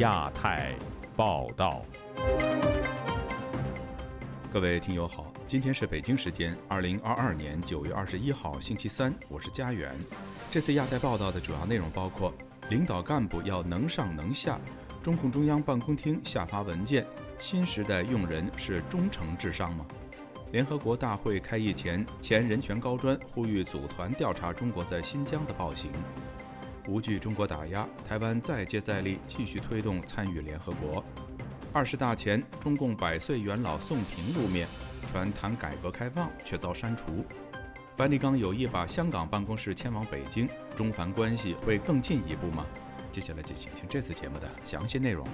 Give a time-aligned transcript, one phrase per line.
[0.00, 0.74] 亚太
[1.14, 1.82] 报道。
[4.50, 9.94] 各位听友好，今天是北京时间二零二二年九月二十一号星期三，我是佳远。
[10.50, 12.32] 这次亚太报道的主要内容包括：
[12.70, 14.58] 领导干部要能上能下，
[15.02, 17.04] 中共中央办公厅下发文件，
[17.38, 19.84] 新时代用人是忠诚至上吗？
[20.50, 25.90] 联合国大会开议前，前人权高专呼吁组团调查中国在新疆的暴行。
[26.86, 31.04] 无惧中国打压，台湾再接再厉，继续推动参与联合国。
[31.72, 34.66] 二十大前，中共百岁元老宋平露面，
[35.10, 37.24] 传谈改革开放，却遭删除。
[37.96, 42.66] 梵蒂冈有意把香港办公室迁往北京，中梵关系会更进一步吗？
[43.12, 45.26] 接下来就请听这次节目的详细内容。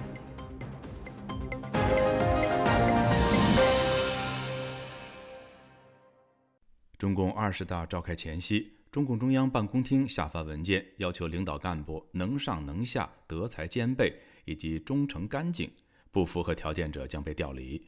[6.97, 14.13] 中共二十大召开前夕，中共中央办公厅下发文件，要求领导干部能上能下、德才兼备
[14.45, 15.69] 以及忠诚干净，
[16.11, 17.81] 不符合条件者将被调离。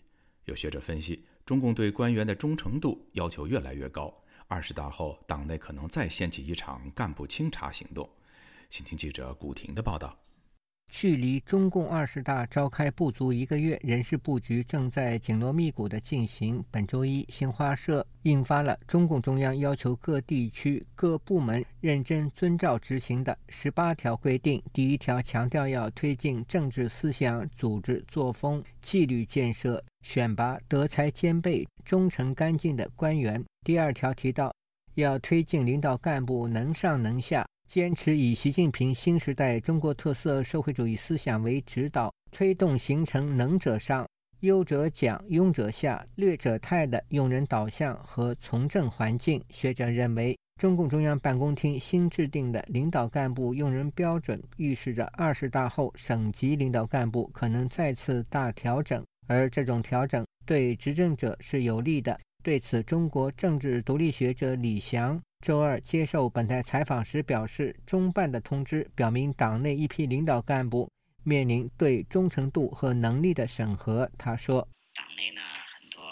[0.45, 4.13] 有学者分析，中共对官员的忠诚度要求越来越高，
[4.47, 8.07] 二十大后党内可能再掀起一场干部清查行动。
[8.69, 10.15] 请听记者古婷的报道。
[10.89, 16.63] 距离中共二十大召开不足一个月，人事布局正在紧锣密鼓地进行。
[16.71, 24.61] 本周一，新华社印发了中共中央要求各地区各部门认真遵照执行的十八条规定。
[24.73, 33.43] 第一条强调要推进政治思想、组织作风、纪律建设，选拔德才兼备、忠诚干净的官员。
[33.63, 34.51] 第二条提到，
[34.95, 37.45] 要推进领导干部能上能下。
[37.69, 44.07] 坚持以习近平新时代中国特色社会主义思想为指导，推动形成能者上、
[44.39, 49.39] 优者奖、庸者下、劣者汰的用人导向和从政环境。
[49.51, 62.19] 学者认为，中共中央办公厅新制定的领导干部用人标准，预示着二十大后省级领导干部可能再次大调整，而这种调整对执政者是有利的。
[62.41, 65.21] 对此，中国政治独立学者李翔。
[65.39, 70.91] 周二接受本台采访时表示，中办的通知表明，党内一批领导干部
[71.23, 74.11] 面临对忠诚度和能力的审核。
[74.17, 76.03] 他说：“党内呢，很多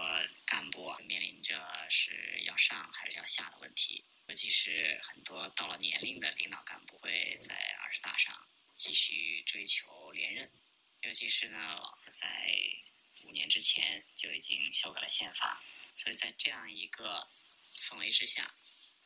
[0.46, 8.34] 干部面临着是要上还是要下的问题，尤其是很多到了年龄的领导干部会在二十大上
[8.74, 10.50] 继续追求连任，
[11.02, 11.58] 尤其是呢，
[12.14, 12.56] 在
[13.26, 15.62] 五年之前就已经修改了宪法，
[15.96, 17.28] 所以在这样一个
[17.78, 18.50] 氛围之下。”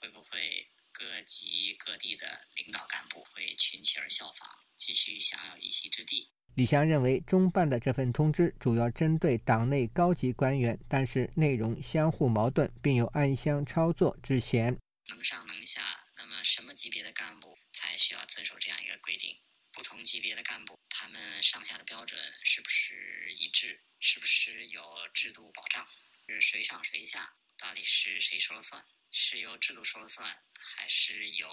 [0.02, 6.32] 会不会各级各地的领导干部会群起而效仿，继续享有一席之地？
[6.56, 14.76] 李翔认为，中办的这份通知主要针对党内高级官员，但是内容相互矛盾，并有暗箱操作之嫌。
[15.08, 19.38] 能上能下，那么什么级别的干部才需要遵守这样一个规定？
[19.72, 23.80] 不同级别的干部，他们上下的标准是不是一致？
[24.00, 25.88] 是不是有制度保障？
[26.28, 27.36] 是谁上谁下？
[27.58, 28.84] 到底是谁说了算？
[29.12, 31.48] 是由制度说了算，还是由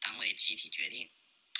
[0.00, 1.08] 党委集体决定，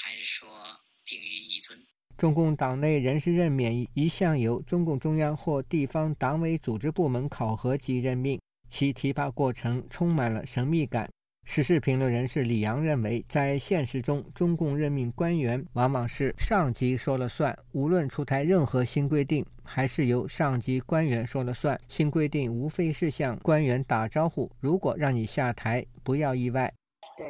[0.00, 1.78] 还是说定于一尊？
[2.16, 8.40] 中共党内人事任免一向由中共中央或地方党委组织部门考核及任命，
[8.70, 11.10] 其提拔过程充满了神秘感。
[11.44, 21.78] 时事评论人士李阳认为，在现实中，中共任命官员往往是上级说了算，无论出台任何新规定，还是由上级官员说了算。
[21.88, 26.72] 新规定无非是向官员打招呼，如果让你下台，不要意外。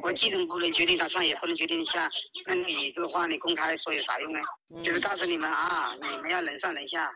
[0.03, 2.09] 我既然不能决定他上，也不能决定你下，
[2.47, 4.39] 那你这个话你公开说有啥用呢？
[4.85, 7.11] 就是告诉你们啊，你们要能上能下，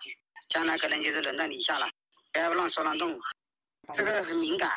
[0.49, 1.87] 将来可能就是轮到你下了，
[2.33, 3.17] 不要乱说乱动，
[3.93, 4.69] 这个很敏感。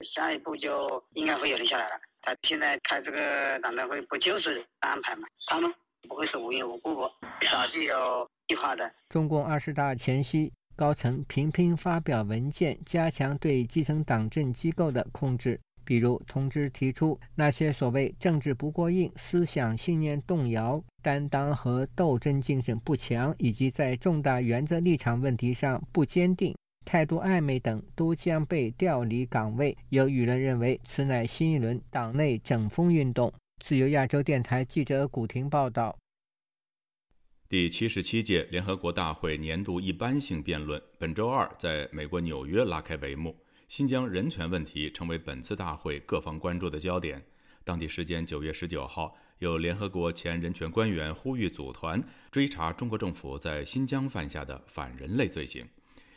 [0.00, 2.00] 下一步就应该会有人下来了。
[2.22, 5.26] 他现在开这个党代会，不就是安排吗？
[5.46, 5.72] 他们
[6.08, 7.08] 不会是无缘无故，
[7.50, 8.92] 早就有计划的。
[9.08, 15.58] 中共二十大前夕，高层频频发表文件，加强对基层党政机构的控制。
[15.82, 26.54] 比如，通知提出，那些所谓政治不过硬、思想信念动摇、担当和斗争精神不强，以及在重大原则立场问题上不坚定。
[26.90, 29.78] 态度暧昧等都将被调离岗位。
[29.90, 33.32] 有舆论认为，此乃新一轮党内整风运动。
[33.60, 35.96] 自由亚洲电台记者古婷报道。
[37.48, 43.36] 第七十七届联合国大会年度一般性辩论本周二在美国纽约拉开帷幕。
[43.68, 47.24] 新疆人权问题成为本次大会各方关注的焦点。
[47.62, 52.02] 当地时间九月十九号，有联合国前人权官员呼吁组团
[52.32, 55.64] 追查中国政府在新疆犯下的反人类罪行。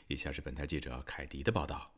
[0.08, 1.94] 以下是本台记者凯迪的报道。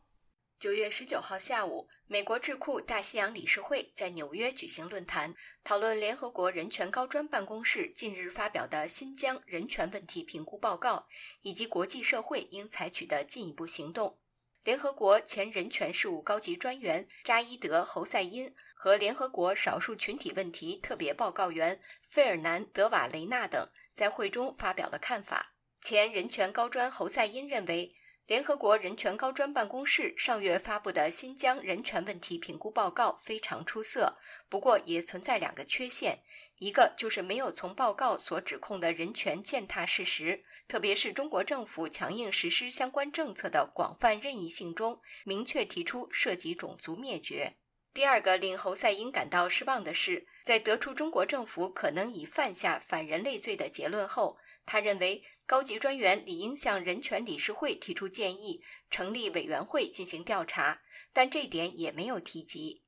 [0.58, 11.06] 九月十九号下午，美国智库大西洋理事会在纽约举行论坛，讨论联合国人权高专办公室近日发表的新疆人权问题评估报告，
[11.42, 14.18] 以及国际社会应采取的进一步行动。
[14.64, 25.55] 联合国前人权事务高级专员扎伊德·侯赛因和联合国少数群体问题特别报告员费尔南德·瓦雷纳等在会中发表了看法。
[25.88, 27.94] 前人权高专侯赛因认为。
[28.26, 34.18] 联合国人权高专办公室上月发布的新疆人权问题评估报告非常出色，
[34.48, 36.24] 不过也存在两个缺陷：
[36.58, 47.52] 一个就是没有从报告所指控的人权践踏事实，特别是中国政府强硬实施相关政策的广泛任意性中，明确提出涉及种族灭绝；
[47.94, 55.22] 第二个令侯赛因感到失望的是，在得出中国政府可能已犯下反人类罪的结论后，他认为。
[55.46, 58.60] 高级专员理应向人权理事会提出建议，
[58.90, 60.80] 成立委员会进行调查，
[61.12, 62.82] 但这点也没有提及。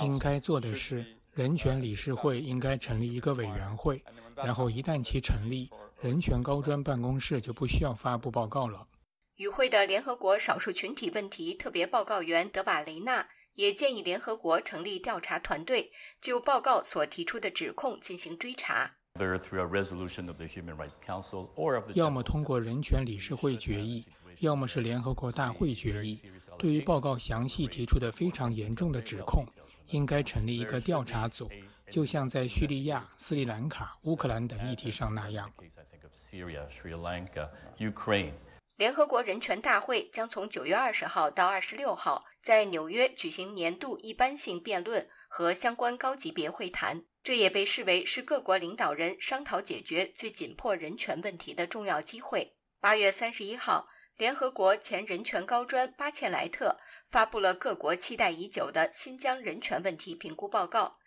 [0.00, 4.04] 应该做的是，人权理事会应该成立一个委员会，
[4.36, 5.68] 然后一旦其成立，
[6.00, 8.86] 人权高专办公室就不需要发布报告了。
[9.34, 15.90] 与会的联合国少数群体问题特别报告员德瓦雷纳也建议联合国成立调查团队，
[16.20, 18.98] 就报告所提出的指控进行追查。
[21.94, 24.04] 要么通过人权理事会决议，
[24.40, 26.20] 要么是联合国大会决议。
[26.58, 29.46] 对于报告详细提出的非常严重的指控，
[29.86, 31.48] 应该成立一个调查组，
[31.88, 35.48] 就像在叙利亚、斯里兰卡、乌克兰等议题上那样。
[38.76, 47.04] 联合国人权大会将从九月二十号到二十六号在纽约举行年度一般性辩论和相关高级别会谈。
[47.24, 52.54] 这也被视为是各国领导人商讨解决最紧迫人权问题的重要机会。
[52.80, 53.88] 八月三十一号，
[54.18, 56.76] 联合国前人权高专巴切莱特
[57.06, 60.98] 发布了各国期待已久的新疆人权问题评估报告。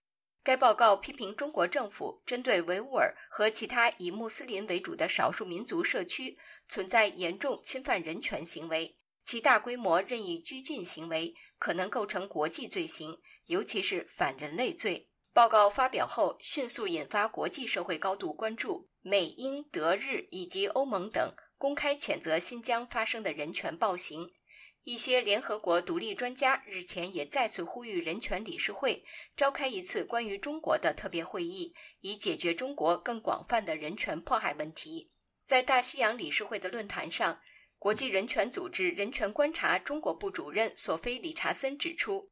[0.44, 6.36] 该报告批评中国政府针对维吾尔和其他以穆斯林为主的少数民族社区
[6.68, 15.10] 存在严重侵犯人权行为，其大规模任意拘禁行为可能构成国际罪行，尤其是反人类罪。
[15.38, 18.90] 报告发表后，迅速引发国际社会高度关注。
[19.04, 24.34] 美、英、德、日以及欧盟等公开谴责新疆发生的人权暴行。
[24.82, 29.06] 一些联合国独立专家日前也再次呼吁人权理事会
[29.36, 35.12] 召开一次关于中国的特别会议，以解决中国更广泛的人权迫害问题。
[35.44, 37.40] 在大西洋理事会的论坛上，
[37.78, 42.32] 国际人权组织人权观察中国部主任索菲·理查森指出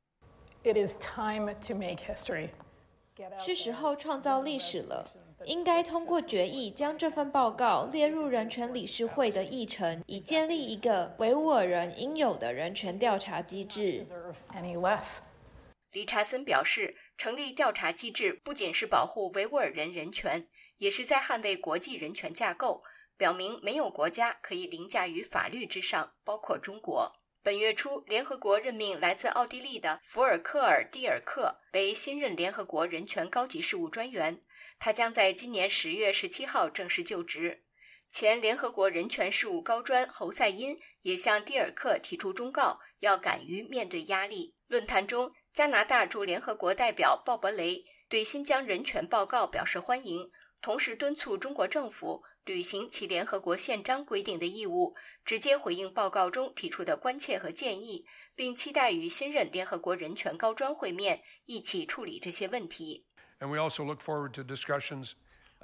[0.63, 2.49] ：“It is time to make history.”
[3.39, 5.09] 是时候创造历史了，
[5.45, 14.05] 应该通过决议将这份报告列入人权理事会的议程，以建立一个维吾尔人应有的人权调查机制。
[15.91, 20.47] 理查森表示，成立调查机制不仅是保护维吾尔人人权，
[20.77, 22.83] 也是在捍卫国际人权架构，
[23.15, 27.13] 表明没有国家可以凌驾于法律之上，包括中国。
[27.45, 34.41] 本月初，联合国任命来自奥地利的福尔克尔·蒂尔克为新任联合国人权高级事务专员，
[34.79, 37.61] 他将在今年十月十七号正式就职。
[38.09, 44.55] 前联合国人权事务高专侯赛因也向蒂尔克提出忠告，要敢于面对压力。
[44.65, 50.31] 论坛中，加拿大驻联合国代表鲍勃雷对新疆人权报告表示欢迎，
[50.63, 52.23] 同时敦促中国政府。
[52.45, 54.93] 履行其联合国宪章规定的义务，
[55.25, 63.03] 直接回应报告中提出的关切和建议，并期待与新任联合国人权高专会面，一起处理这些问题。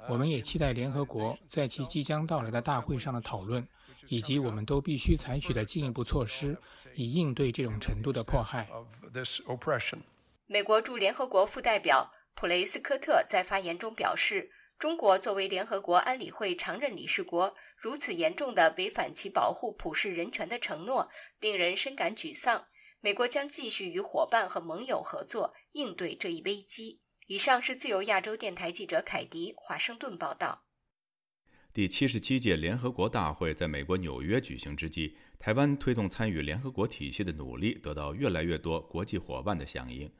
[0.08, 3.64] 我们也期待联合国在其即将到来的大会上的讨论，
[4.08, 6.58] 以及我们都必须采取的进一步措施，
[6.96, 8.68] 以应对这种程度的迫害。
[10.46, 14.50] 美国驻联合国副代表普雷斯科特在发言中表示。
[14.82, 21.08] 中国作为联合国安理会常任理事国，如此严重的违反其保护普世人权的承诺，
[21.38, 22.66] 令人深感沮丧。
[23.00, 27.00] 美国将继续与伙伴和盟友合作，应对这一危机。
[27.28, 30.64] 以上是自由亚洲电台记者凯迪华盛顿报道。
[31.72, 40.12] 第七十七届联合国大会在美国纽约举行之际，台湾推动参与联合国体系的努力得到越来越多国际伙伴的响应。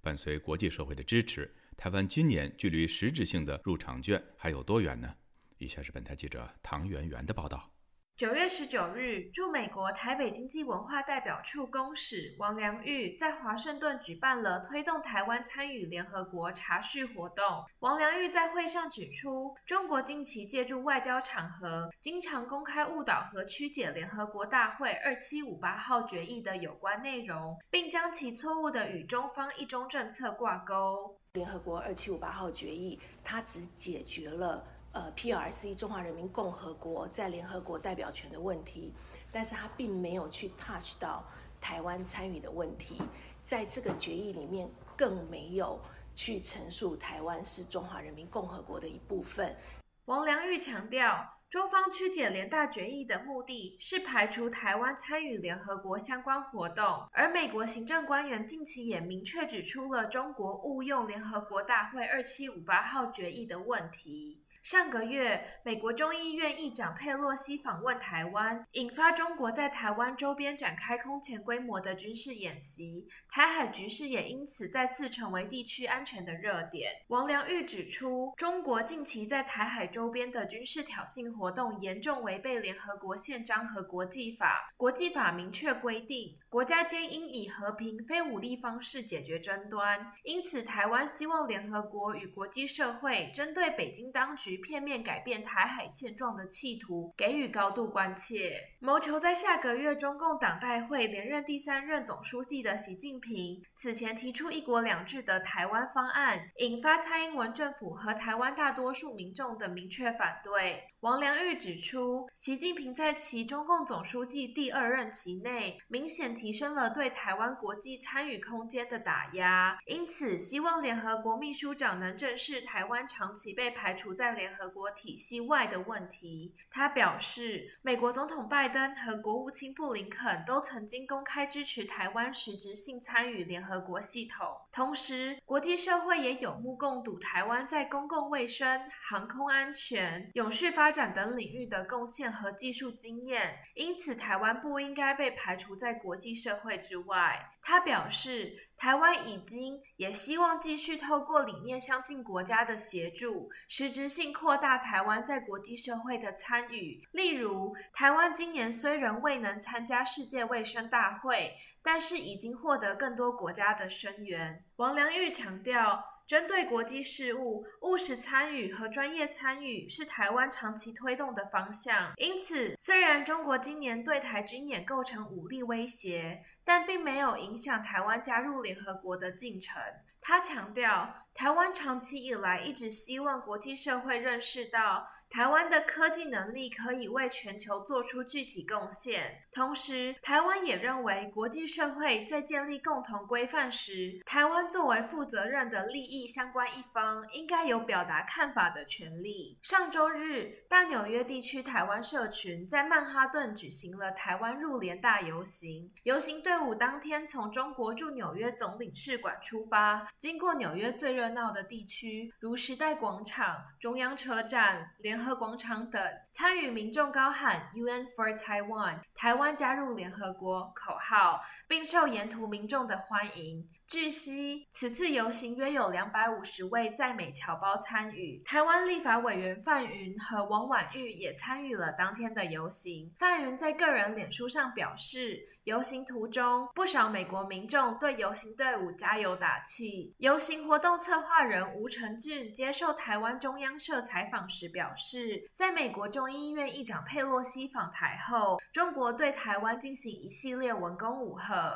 [0.00, 1.52] 伴随国际社会的支持。
[1.76, 5.14] 台湾今年距离实质性的入场券还有多远呢？
[5.58, 7.70] 以下是本台记者唐媛媛的报道。
[8.16, 17.44] 九月十九日，驻美国台北经济文化代表处公使王良玉在华盛顿举办了推动台湾参与联合国茶叙活动。
[17.80, 31.18] 王良玉在会上指出，中国近期借助外交场合，经常公开误导和曲解联合国大会二七五八号决议的有关内容，并将其错误的与中方一中政策挂钩。
[31.34, 34.64] 联合国二七五八号决议，它只解决了。
[34.92, 35.74] 呃，P.R.C.
[35.74, 38.92] 中华人民共和国在联合国代表权的问题，
[39.32, 41.24] 但是它并没有去 touch 到
[41.60, 43.02] 台湾参与的问题，
[43.42, 45.80] 在这个决议里面更没有
[46.14, 49.56] 去陈述台湾是中华人民共和国的一部分。
[50.04, 64.43] 王良玉强调，中方曲解联大决议的目的是排除台湾参与联合国相关活动，而美国行政官员近期也明确指出了中国误用联合国大会二七五八号决议的问题。
[64.64, 76.90] 上个月，美国众议院议长佩洛西访问台湾，引发中国在台湾周边展开空前规模的军事演习，台海局势也因此再次成为地区安全的热点。
[77.08, 84.72] 王良玉指出，中国近期在台海周边的军事挑衅活动严重违背联合国宪章和国际法。
[84.78, 90.10] 国际法明确规定，国家间应以和平、非武力方式解决争端。
[90.22, 94.53] 因此，台湾希望联合国与国际社会针对北京当局。
[94.58, 110.82] 片面改变台海现状的企图给予高度关切，谋求在下个月中共党代会连任第三任总书记的习近平，此前提出“一国两制”的台湾方案，引发蔡英文政府和台湾大多数民众的明确反对。
[111.04, 126.54] 王良玉指出，习近平在其中共总书记第二任期内，明显提升了对台湾国际参与空间的打压，因此希望联合国秘书长能正视台湾长期被排除在联合国体系外的问题。
[126.70, 147.50] 他表示，美国总统拜登和国务卿布林肯都曾经公开支持台湾实质性参与联合国系统，同时国际社会也有目共睹台湾在公共卫生、航空安全、永续发展等领域的贡献和技术经验，因此台湾不应该被排除在国际社会之外。
[147.60, 157.02] 他表示，台湾已经也希望继续透过理念相近国家的协助，实质性扩大台湾在国际社会的参与。
[157.10, 164.64] 例如，台湾今年虽然未能参加世界卫生大会，但是已经获得更多国家的声援。
[164.76, 166.13] 王良玉强调。
[166.26, 172.12] 针对国际事务，务实参与和专业参与是台湾长期推动的方向。
[172.16, 179.82] 因此，虽然中国今年对台军演构成武力威胁，但并没有影响台湾加入联合国的进程。
[180.26, 185.06] 他强调，台湾长期以来一直希望国际社会认识到。
[185.30, 199.58] 台湾的科技能力可以为全球做出具体贡献，同时，台湾也认为国际社会在建立共同规范时，台湾作为负责任的利益相关一方，应该有表达看法的权利。
[199.62, 215.14] 上周日，大纽约地区台湾社群在曼哈顿举行了台湾入联大游行，游行队伍当天从中国驻纽约总领事馆出发，经过纽约最热闹的地区，如时代广场、中央车站、联。
[215.24, 223.66] 合广场等参与民众高喊 “UN for Taiwan”（ 台湾加入联合国）口号，并受沿途民众的欢迎。
[223.86, 228.42] 据悉，此次游行约有两百五十位在美侨胞参与。
[228.44, 233.12] 台湾立法委员范云和王婉玉也参与了当天的游行。
[233.18, 240.14] 范云在个人脸书上表示，游行途中不少美国民众对游行队伍加油打气。
[240.18, 251.74] 游行活动策划人吴成俊接受台湾中央社采访时表示，在美国众议院议长佩洛西访台后，中国对台湾进行一系列文攻武吓。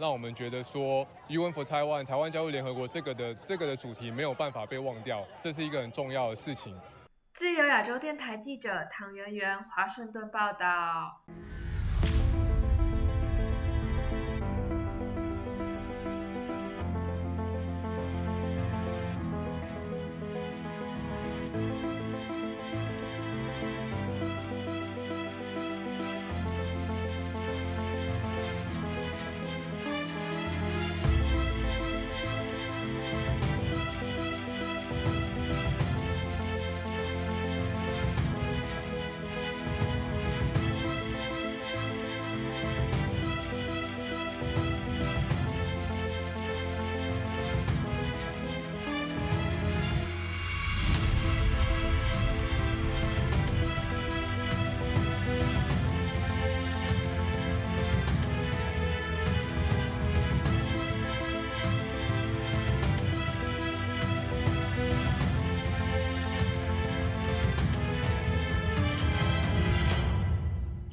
[0.00, 6.74] 让我们觉得说，UN for Taiwan，台湾加入联合国这个的这个的主题没有办法被忘掉，这是一个很重要的事情。
[7.34, 11.20] 自由亚洲电台记者唐媛媛，华盛顿报道。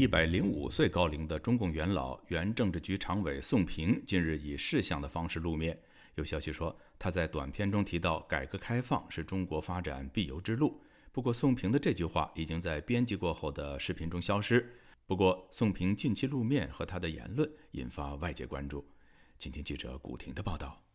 [0.07, 5.77] 一百零五岁高龄的中共元老、原政治局常委宋平近日以视像的方式露面。
[6.15, 10.81] 有消息说，他在短片中提到，改革开放是中国发展必由之路。
[11.11, 14.73] 不过，宋平的这句话已经在编辑过后的视频中消失。
[15.05, 18.89] 不过，宋平近期露面和他的言论引发外界关注。
[19.37, 20.86] 请听记者古婷的报道。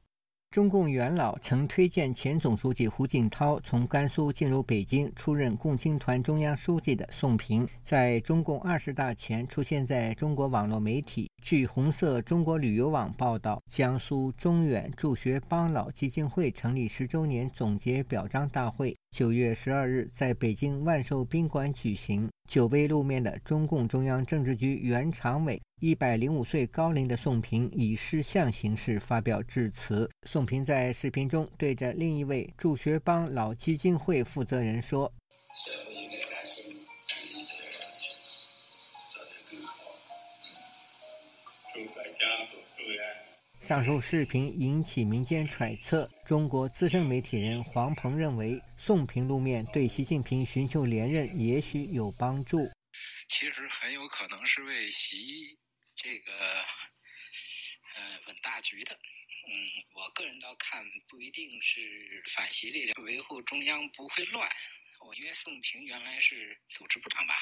[0.53, 11.31] 中共元老曾推荐前总书记胡锦涛从甘肃进入北京出任共青团中央书记的宋平，在中共二十大前出现在中国网络媒体。
[11.41, 22.27] 据红色中国旅游网报道，江苏中远助学帮老基金会成立十周年总结表彰大会九月十二日在北京万寿宾馆举行。
[22.49, 25.61] 久未露面的中共中央政治局原常委。
[25.81, 30.09] 一百零五岁高龄的宋平以视像形式发表致辞。
[30.27, 35.13] 宋平在视频中对着另一位助学帮老基金会负责人说
[43.63, 46.11] ：“上述视频引起民间揣测。
[46.27, 52.59] 中国资深媒体人黄鹏认为，宋平露面对习近平寻求连任也许有帮助。
[53.29, 55.57] 其实很有可能是为习。
[55.95, 56.33] 这个，
[57.95, 59.55] 呃，稳大局的，嗯，
[59.95, 61.81] 我个人倒看不一定是
[62.35, 64.51] 反习力量维护中央不会乱。
[65.07, 67.35] 我因为宋平原来是组织部长吧，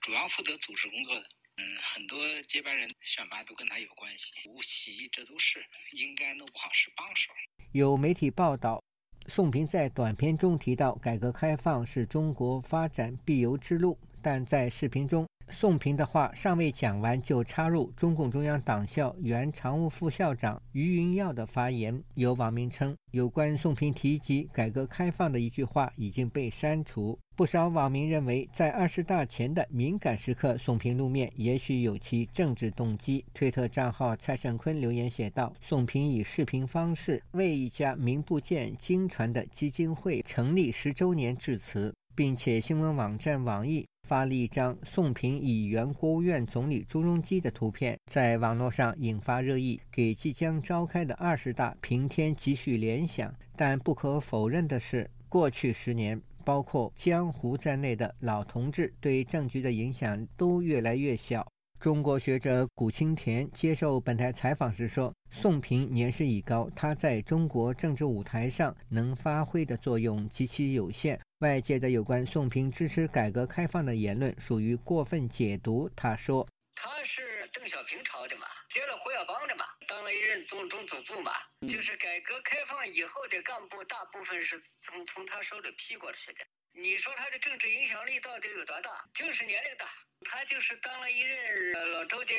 [0.00, 7.32] 主要负责组织工作的，嗯，很多接班人选拔都跟他有关系，吴奇这都是应该弄不好是帮手。
[7.72, 8.82] 有媒体报道，
[9.26, 15.26] 宋平在短片中提到，改革开放是中国发展必由之路，但在视频中。
[15.48, 22.02] 宋平的话尚未讲完，就插入中共中央党校原常务副校长于云耀的发言。
[22.14, 27.18] 有网民称，有关宋平提及改革开放的一句话已经被删除。
[27.36, 33.24] 不少网民认为，在二十大前的敏感时刻，宋平露面也许有其政治动机。
[33.32, 53.34] 推特账号蔡胜坤留言写道：“宋平以视频方式为一家名不见经传的基金会成立十周年致辞，并且新闻网站网易。”发了一张宋平以原国务院总理朱镕基的图片，在网络上引发热议，给即将召开的二十大平添几许联想。
[53.56, 61.44] 但不可否认的是，过去十年，包括江湖在内的老同志对政局的影响都越来越小。
[61.78, 71.20] 中国学者谷青田接受本台采访时说：“宋平年事已高，他在中国政治舞台上能发挥的作用极其有限。
[71.40, 81.30] 外界的有关宋平支持改革开放的言论属于过分解读。”他说：“他是邓小平朝的嘛，接了胡耀邦的嘛，当了一任总中总部嘛，
[81.68, 86.40] 就是改革开放以后的干部大部分是从从他手里批过去的。
[86.78, 88.90] 你说他的政治影响力到底有多大？
[89.14, 89.86] 就是年龄大。”
[90.28, 92.34] 他就是当了一任老周的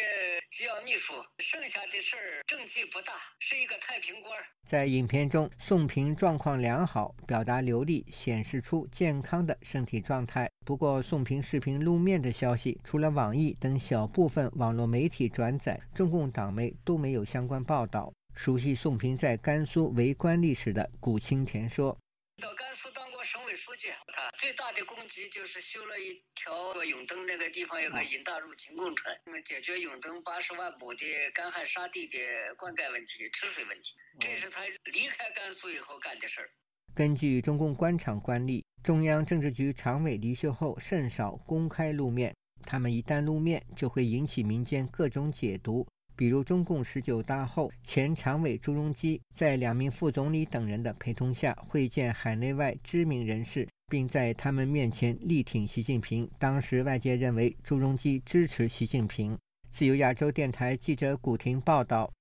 [0.51, 4.31] 机要秘书，剩下的事儿政绩不大，是一个太平官。
[4.67, 10.49] 在影片中，宋平状况良好，表达流利，显示出健康的身体状态。
[10.65, 18.11] 不过，宋平视频露面的消息，除了网易等小部分网络媒体转载，中共党媒都没有相关报道。
[18.35, 21.97] 熟悉宋平在甘肃为官历史的古青田说。
[22.41, 32.17] 到甘肃当过省委书记，他最大的功绩就是修了一条永登那个地方有个引大入秦工程，那么解决永登八十万亩的干旱沙地的
[32.57, 36.49] 灌溉问题、吃水问题，这是他离开甘肃以后干的事儿。
[36.95, 45.85] 根据中共官场惯例，中央政治局常委离休后甚少公开露面，他们一旦露面，就会引起民间各种解读。
[46.17, 56.27] 比如，中共十九大后，前常委朱镕基在两名副总理等人的陪同下会见海内外知名人士，并在他们面前力挺习近平。
[56.39, 59.37] 当时外界认为朱镕基支持习近平。
[59.69, 62.11] 自由亚洲电台记者古婷报道。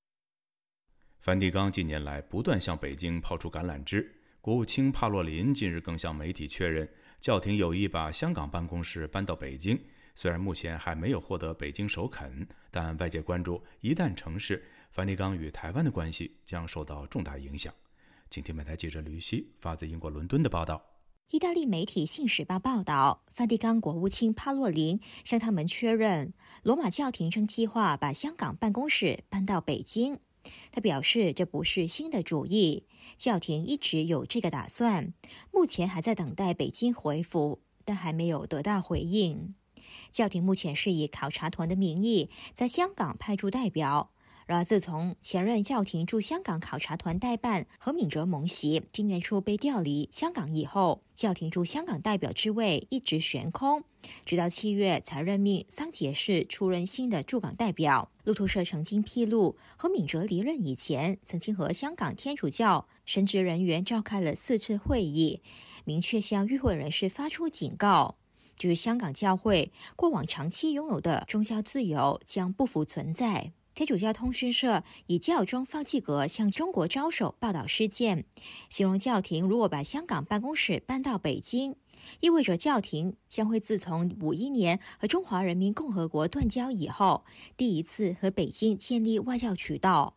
[1.21, 4.07] 梵蒂冈近年来不断向北京抛出橄榄枝，
[4.43, 6.87] 国务卿帕洛林近日更向媒体确认，
[7.19, 9.81] 教廷有意把香港办公室搬到北京。
[10.19, 17.73] 虽然目前还没有获得北京首肯，但外界关注，一旦成事，梵蒂冈与台湾的关系将受到重大影响。
[18.31, 20.83] 请听本台记者吕希发自英国伦敦的报道。
[21.29, 30.19] 意大利媒体《信使报》报道，梵蒂冈国务卿帕洛林向他们确认，罗马教廷正计划把香港办公室搬到北京。
[30.73, 32.87] 他表示，这不是新的主意，
[33.19, 35.13] 教廷一直有这个打算，
[35.53, 39.55] 目前还在等待北京回复，但还没有得到回应。
[40.13, 44.11] 教廷目前是以考察团的名义在香港派驻代表，
[44.47, 53.83] 然而，自从前任教廷驻香港考察团代办何敏哲蒙袭今年初被调离香港以后，教廷驻香港代表之位一直悬空，
[54.25, 58.11] 直到七月才任命桑杰士出任新的驻港代表。
[58.23, 65.43] 路透社曾经披露，何敏哲离任以前，曾经和香港天主教神职人员召开了四次会议，
[65.85, 68.17] 明确向与会人士发出警告，
[68.57, 73.53] 就是香港教会过往长期拥有的宗教自由将不复存在。
[73.75, 78.25] 天主教通讯社以教宗方济格向中国招手报道事件，
[78.71, 81.77] 形容教廷如果把香港办公室搬到北京，
[82.21, 90.17] 意味着教廷将会自从五一年和中华人民共和国断交以后，第一次和北京建立外交渠道。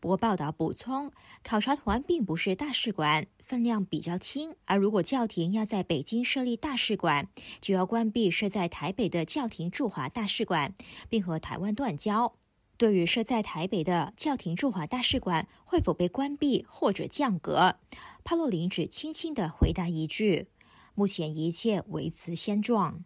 [0.00, 1.10] 不过，报道补充，
[1.42, 4.54] 考察团并不是大使馆，分量比较轻。
[4.66, 7.28] 而如果教廷要在北京设立大使馆，
[7.62, 10.74] 就要关闭设在台北的教廷驻华大使馆，
[11.08, 12.34] 并和台湾断交。
[12.76, 17.76] 对于设在台北的教廷驻华大使馆会否被关闭或者降格，
[18.22, 20.48] 帕洛林只轻轻的回答一句
[20.94, 23.02] ：“目前一切维持现状。”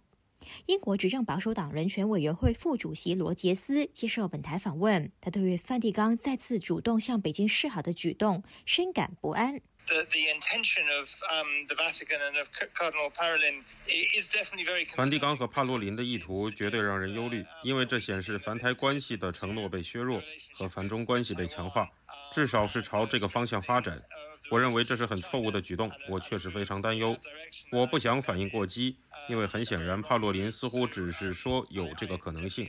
[0.67, 9.61] 英国执政保守党人权委员会副主席罗杰斯接受本台访问，他对于梵蒂冈再次主动向北京示好的举动深感不安。
[9.89, 13.63] The the intention of um the Vatican and of Cardinal Parolin
[14.15, 14.85] is definitely very.
[14.85, 14.97] clear.
[14.97, 20.23] 梵蒂冈和帕洛林的意图绝对让人忧虑，因为这显示梵台关系的承诺被削弱
[20.55, 21.89] 和梵中关系被强化，
[22.33, 24.03] 至少是朝这个方向发展。
[24.51, 27.17] 我认为这是很错误的举动，我确实非常担忧。
[27.71, 28.97] 我不想反应过激，
[29.29, 32.69] 因为很显然，帕洛林似乎只是说有这个可能性。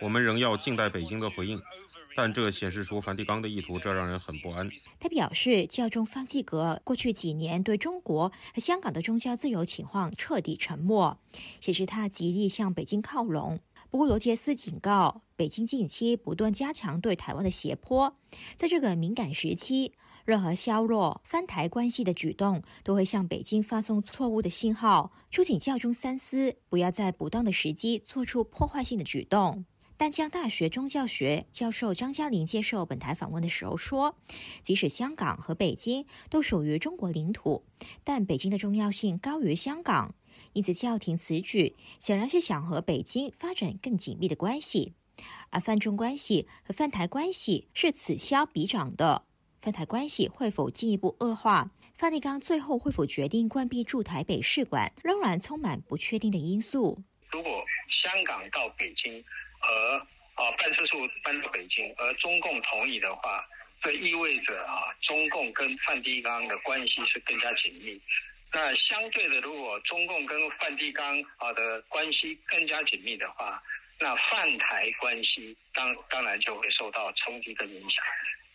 [0.00, 1.60] 我们仍要静待北京的回应。
[2.14, 4.70] 但这显示出梵蒂冈的意图，这让人很不安。
[5.00, 11.18] 他表示，教宗方济格过去几年对中国和香港的宗教自由情况彻底沉默，
[11.58, 13.60] 显示他极力向北京靠拢。
[13.90, 18.14] 不过，罗杰斯警告，北京近期不断加强对台湾的胁迫，
[18.56, 19.92] 在这个敏感时期，
[20.26, 29.64] 任何削弱翻台关系的举动都会向北京发送错误的信号，促请教宗三思，不要在不当的时机做出破坏性的举动。
[30.02, 34.16] 丹江大学宗教学教授张嘉玲接受本台访问的时候说
[34.60, 37.64] ：“即使香港和北京都属于中国领土，
[38.02, 40.16] 但北京的重要性高于香港，
[40.54, 44.94] 因此教廷此举显然是想和北京发展更紧密的关系。
[45.50, 49.22] 而泛中关系和泛台关系是此消彼长的，
[49.60, 51.70] 泛台关系会否进一步恶化？
[51.94, 57.04] 梵蒂冈最后会否决定关闭驻台北使馆，仍然充满不确定的因素。
[57.30, 57.52] 如果
[57.88, 59.24] 香港到北京。”
[59.62, 63.44] 而啊，办事处搬到北京，而中共同意的话，
[63.82, 68.00] 这意味着啊，中共跟梵蒂冈的关系是更加紧密。
[68.52, 73.62] 那相对的，如果中共跟梵蒂冈啊的关系更加紧密的话，
[73.98, 78.04] 那泛台关系当当然就会受到冲击跟影响。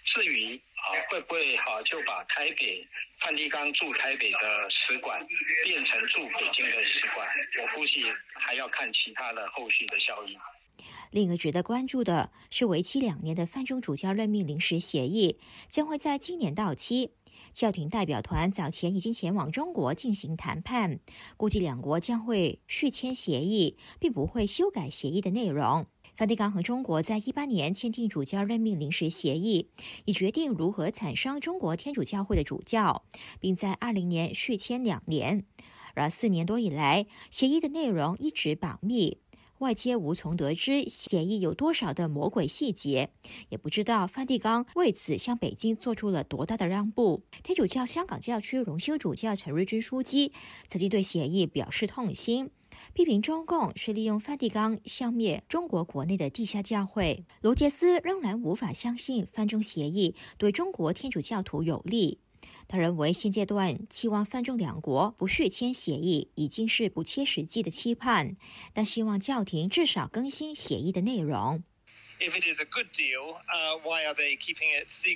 [0.06, 2.86] 至于啊，会不会好就把台北
[3.20, 5.26] 梵蒂冈驻台北的使馆
[5.64, 7.28] 变成驻北京的使馆？
[7.62, 10.40] 我估计还要看其他的后续的效应。
[11.12, 15.38] 另一个值得关注的是，为期两年的范中主教任命临时协议
[15.70, 17.12] 将会在今年到期。
[17.54, 21.00] 教廷代表团早前已经前往中国进行谈判，
[21.38, 25.88] 估计两国将会续签协议，并不会修改协议的内容。
[26.16, 29.70] 梵蒂冈和中国在一八年签订主教任命临时协议，
[30.06, 33.04] 以决定如何产生中国天主教会的主教，
[33.40, 35.46] 并在二零年续签两年。
[35.94, 39.20] 而四年多以来，协议的内容一直保密。
[39.60, 43.10] 外界无从得知协议有多少的魔鬼细节，
[43.50, 47.24] 也不知道梵蒂冈为此向北京做出了多大的让步。
[47.44, 50.32] 天主教香港教区荣休主教陈瑞军书记
[50.68, 52.52] 曾经对协议表示痛心，
[52.94, 57.26] 批评中共是利用梵蒂冈消灭中国国内的地下教会。
[57.42, 62.20] 罗杰斯仍然无法相信梵中协议对中国天主教徒有利。
[62.68, 68.36] 他认为，现阶段期望泛中两国不续签协议已经是不切实际的期盼，
[68.74, 71.64] 但希望教廷至少更新协议的内容。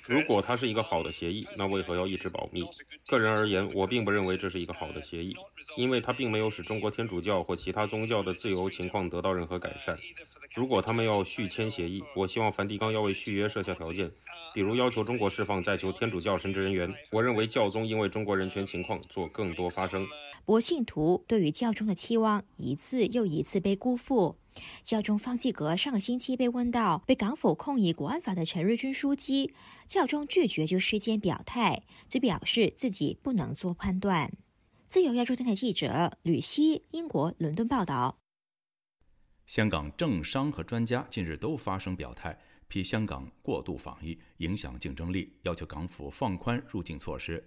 [0.08, 2.64] 如果它是一个好的协议，那为何要一直保密？
[3.08, 5.36] 个人而言，我并不认为这是一个好的协议，
[5.78, 9.98] 因为它并没有使中国天主教或其他宗教的自由情况得到任何改善。
[10.54, 14.12] 如果他们要续签协议，我希望梵蒂冈要为续约设下条件，
[14.54, 16.94] 比如要求中国释放在囚天主教神职人员。
[17.10, 20.06] 我认为教宗因为中国人权情况做更多发声。
[20.46, 24.36] 不过，信徒对于教宗的期望一次又一次被辜负。
[24.84, 29.54] 教宗方济格上个星期被问到被港府控以国安法的陈日军书记，
[29.88, 34.32] 教宗拒绝就事件表态，只表示自己不能做判断。
[34.88, 38.18] 自由亚洲电台记者吕希，英国伦敦报道。
[39.46, 42.38] 香港政商和专家近日都发声表态，
[42.68, 47.44] 批香港过度防疫影响竞争力，要求港府放宽入境措施。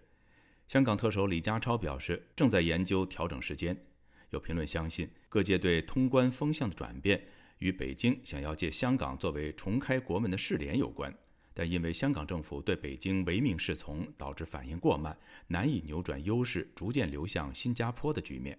[0.66, 3.76] 香港特首李家超表示，正在研究调整时间。
[4.34, 7.24] 有评论相信，各界对通关风向的转变
[7.58, 11.14] 与北京想要借香港作为重开国门的试点有关，
[11.54, 15.16] 但因为香港政府对北京唯命是从，导致反应过慢，
[15.46, 18.58] 难以扭转优势，逐渐流向新加坡的局面。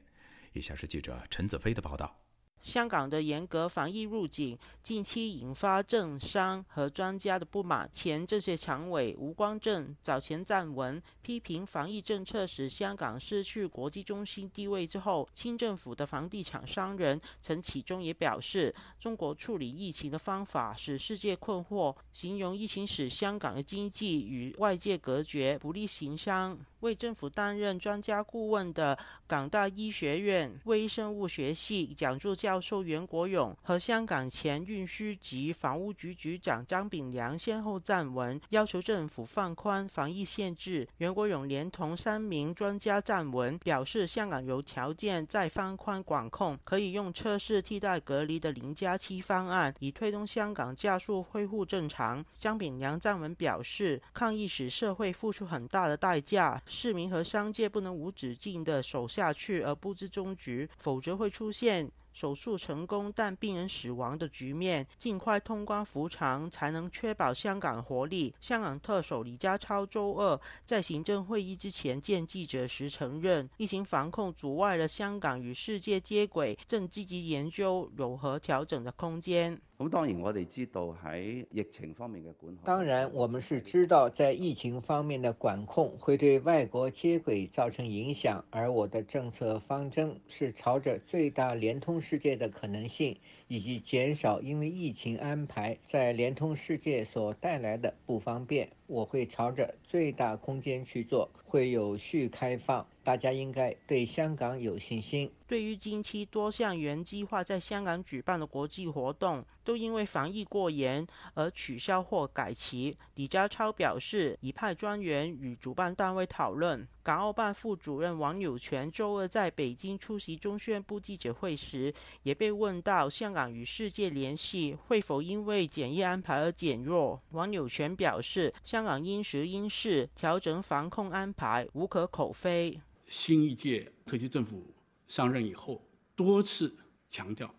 [0.53, 2.24] 以下是记者陈子飞的报道。
[2.65, 7.87] 香港的严格防疫入境近期引发政商和专家的不满。
[7.93, 26.57] 前政协常委吴光正早前撰文批评防疫政策使香港失去国际中心地位之后，清政府的房地产商人陈启忠也表示，中国处理疫情的方法使世界困惑，形容疫情使香港的经济与外界隔绝，不利行商。
[26.81, 40.87] 为政府担任专家顾问的港大医学院微生物学系讲座教授袁国勇和香港前运输及房屋局局长张炳良先后撰文，要求政府放宽防疫限制。
[40.97, 52.23] 袁国勇连同三名专家撰文，表示香港有条件再放宽管控，可以用测试替代隔离的零加七方案，以推动香港加速恢复正常。
[52.37, 56.61] 张炳良撰文表示，抗疫使社会付出很大的代价。
[56.75, 61.89] 市民和商界不能无止境地守下去而不知终局，否则会出现。
[62.11, 68.33] 手术成功但病人死亡的局面，尽快通关复常，才能确保香港活力。
[68.39, 79.59] 香港特首李家超周二在行政会议之前见记者时承认，疫情防控阻碍了香港与世界接轨，正积极研究有何调整的空间。
[79.77, 93.17] 咁當然我哋知道喺疫情方面嘅管控，當然我們是知道在疫情方面的管控會對外國接軌造成影響，而我的政策方針是朝着最大連通世界的可能性，
[93.49, 102.87] 以及減少因為疫情安排在連通世界所帶來的不方便，我會朝着最大空間去做，會有序開放。
[103.05, 105.31] 大家应该对香港有信心。
[105.47, 112.97] 对于近期多项原计划在香港举办的国际活动，都因为防疫过严而取消或改期。
[113.13, 116.85] 李家超表示，已派专员与主办单位讨论。
[117.03, 127.21] 港澳办副主任王友權周二在北京出席中宣部记者会时，也被问到香港与世界联系会否因为检疫安排而减弱。
[127.33, 132.81] 王友權表示，香港因时因势调整防控安排，无可厚非。
[133.17, 134.75] 新一届特区政府
[135.07, 135.81] 上任以后，
[136.17, 136.75] 多次
[137.07, 137.55] 强调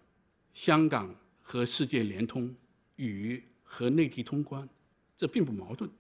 [0.53, 2.55] 香港和世界联通
[2.97, 4.69] 与和内地通关，
[5.17, 5.91] 这并不矛盾。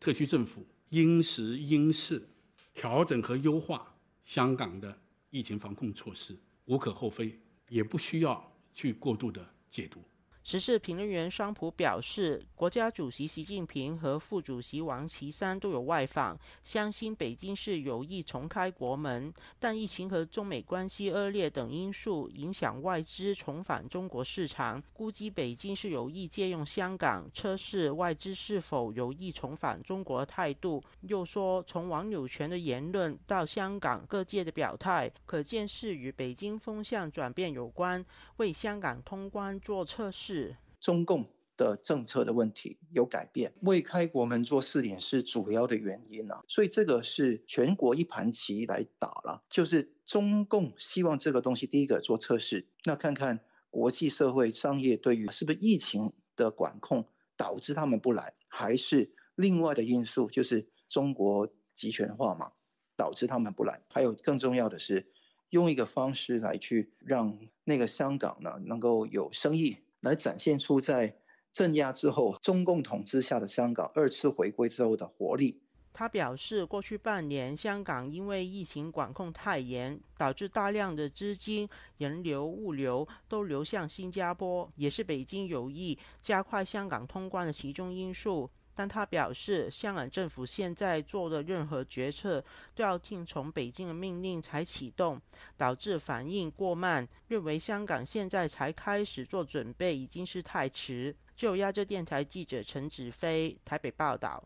[0.00, 2.26] 特区政府因时因势
[2.72, 3.94] 调整和优化
[4.24, 4.98] 香港的
[5.28, 10.02] 疫情防控措施，无可厚非，也不需要去过度的解读。
[10.44, 30.82] 时事評論員雙普表示，国家主席习近平和副主席王岐山都有外访，相信北京是有意重开国门，但疫情和中美关系恶劣等因素影响外资重返中国市场，估计北京是有意借用香港测试外资是否有意重返中国的態度。
[31.02, 38.04] 又说，从王友权的言论到香港各界的表态，可见是与北京风向转变有关，
[38.38, 40.56] 为香港通关做测试是。
[40.80, 41.24] 中共
[41.56, 53.38] 的政策的问题有改变，未开国门做试点是主要的原因啊，所以这个是全国一盘棋来打了，就是中共希望这个东西第一个做测试，那看看
[53.70, 62.50] 国际社会商业对于是不是疫情的管控导致他们不来，还是另外的因素，就是中国集权化嘛，
[62.96, 63.80] 导致他们不来。
[63.88, 65.06] 还有更重要的是
[65.50, 69.76] 用一个方式来去让那个香港呢能够有生意。
[70.02, 71.16] 来展现出在
[71.52, 75.60] 镇压之后，中共统治下的香港二次回归之后的活力。
[75.94, 88.50] 他表示，过去半年香港因为疫情管控太严，导致大量的资金、人流、物流都流向新加坡，也是北京有意加快香港通关的其中因素。
[88.74, 92.42] 但他表示，香港政府现在做的任何决策
[92.74, 95.20] 都要听从北京的命令才启动，
[95.56, 97.06] 导致反应过慢。
[97.28, 101.14] 认为香港现在才开始做准备已经是太迟。
[101.34, 104.42] 就亚洲电台记者陈子飞台北报道。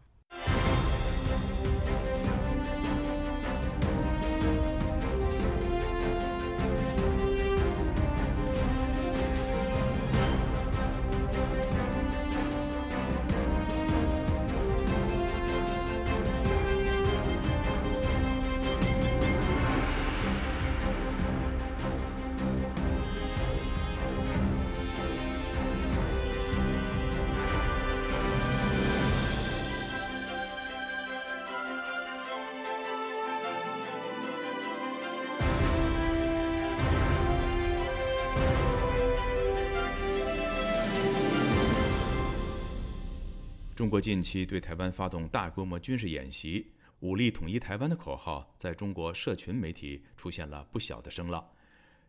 [43.87, 51.49] 中国近期对台湾发动大规模军事演习，“武力统一台湾”的口号在中国社群媒体出现了不小的声浪。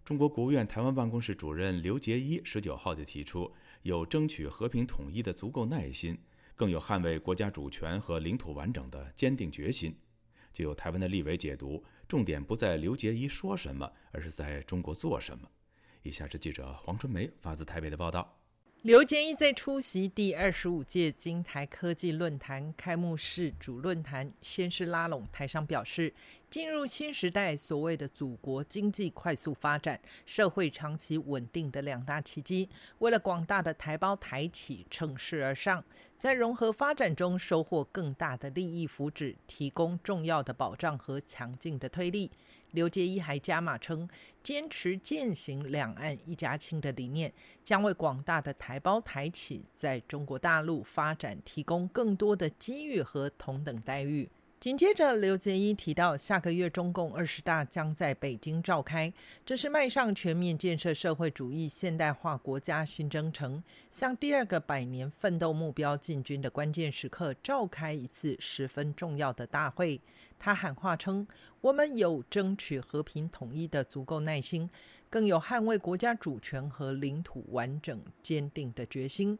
[0.04, 6.18] 中国国务院台湾办公室主任刘结一十九号就提出，有争取和平统一的足够耐心，
[6.56, 9.96] 更有捍卫国家主权和领土完整的坚定决心。
[10.52, 15.48] 就有台湾的立委解读，重点不在刘结一说什么，而是在中国做什么。
[16.02, 18.37] 以下是记者黄春梅发自台北的报道。
[18.88, 26.14] 刘建一在出席第二十五届金台科技论坛开幕式主论坛，先是拉拢台商，表示
[26.50, 32.70] 进入新时代，所谓的祖国经济快速发展、社会长期稳定的两大契机，
[33.00, 35.84] 为了广大的台胞台企乘势而上，
[36.18, 42.32] 在融合发展中收获更大的利益福祉，提供重要的保障和强劲的推力。
[42.72, 44.08] 刘杰一还加码称，
[44.44, 54.30] 坚持践行两岸一家亲的理念，将为广大的台胞台企在中国大陆发展提供更多的机遇和同等待遇。
[54.60, 59.14] 紧接着，刘杰一提到，下个月中共二十大将在北京召开，
[59.46, 70.02] 这是迈上全面建设社会主义现代化国家新征程、向第二个百年奋斗目标进军的关键时刻，召开一次十分重要的大会。
[70.40, 71.28] 他喊话称
[71.62, 74.68] ：“我们有争取和平统一的足够耐心，
[75.08, 79.38] 更有捍卫国家主权和领土完整坚定的决心。”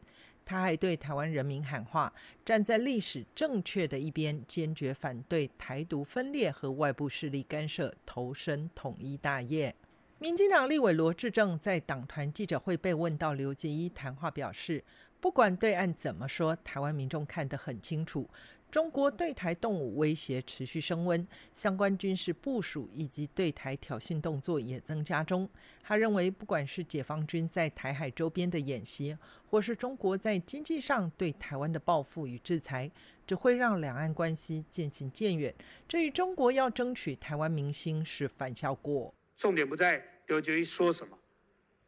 [0.48, 2.10] 他还对台湾人民喊话：
[2.42, 9.74] 站在历史正确的一边，坚决反对台独分裂和外部势力干涉，投身统一大业。
[10.18, 14.82] 民进党立委罗志正在党团记者会被问到刘杰一谈话，表示：
[15.20, 18.26] 不管对岸怎么说，台湾民众看得很清楚。
[18.70, 25.48] 中国对台动武威胁持续升温，相关军事部署以及对台挑衅动作也增加中。
[25.82, 32.90] 他认为，不管是解放军在台海周边的演习，或是中国在经济上对台湾的报复与制裁，
[33.26, 35.54] 只会让两岸关系渐行渐远。
[35.88, 39.14] 这与中国要争取台湾民心是反效果。
[39.38, 41.16] 重点不在刘杰一说什么，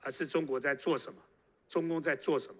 [0.00, 1.20] 而是中国在做什么，
[1.68, 2.54] 中共在做什么。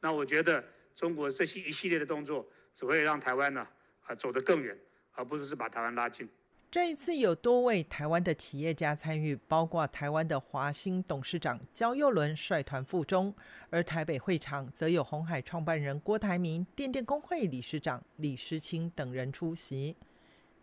[0.00, 0.64] 那我觉得，
[0.96, 2.44] 中国这些一系列的动作。
[2.74, 3.66] 只会让台湾呢
[4.06, 4.76] 啊走得更远，
[5.12, 6.28] 而不是是把台湾拉近。
[6.70, 13.34] 这一次有多位台湾的企业家参与，包括台湾的华兴董事长焦佑伦率团赴中，
[13.68, 19.94] 而台北会场则有红海创办人郭台铭、电电工会理事长李时清等人出席。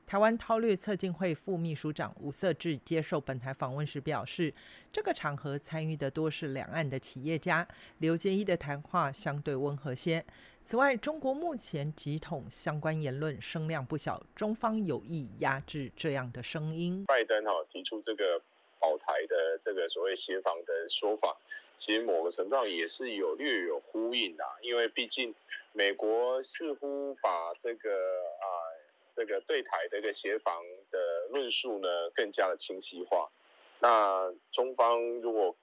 [0.10, 4.52] 台湾韬略策进会副秘书长吴色志接受本台访问时表示，
[4.91, 7.67] 这个场合参与的多是两岸的企业家，
[8.00, 10.26] 刘建一的谈话相对温和些。
[10.63, 17.06] 此外，中国目前集统相关言论声量不小，中方有意压制这样的声音。
[17.06, 18.41] 拜登哈提出这个
[18.80, 21.38] 保台的这个所谓协防的说法，
[21.76, 25.36] 其实某个程度上也是有略有呼应的，因为毕竟
[25.72, 28.69] 美国似乎把这个啊。
[29.15, 31.00] 这个对台的一个协防的
[31.32, 33.30] 论述呢，更加的清晰化。
[33.80, 35.56] 那中方如果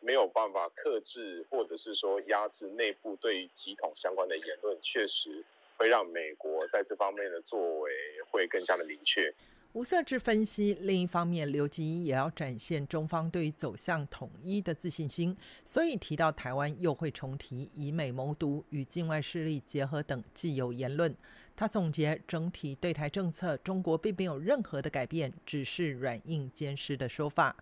[0.00, 5.44] 没有办法克制，或者是说压制内部对于集统相关的言论，确实
[5.76, 7.92] 会让美国在这方面的作为
[8.30, 9.32] 会更加的明确。
[9.74, 15.34] 吴色志分析，另一方面，刘吉一也要展现中方对于走向统一的自信心，
[15.64, 21.16] 所以提到台湾又会重提以美谋独、与境外势力结合等既有言论。
[21.54, 27.56] 他总结整体对台政策，中国并没有任何的改变，只是软硬兼施的说法。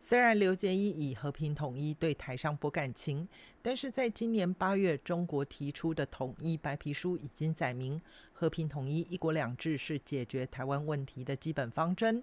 [0.00, 3.28] 虽然刘杰一以和平统一对台商博感情，
[3.60, 8.00] 但是在今年八月，中国提出的统一白皮书已经载明，
[8.32, 12.22] 和平统一、一国两制是解决台湾问题的基本方针。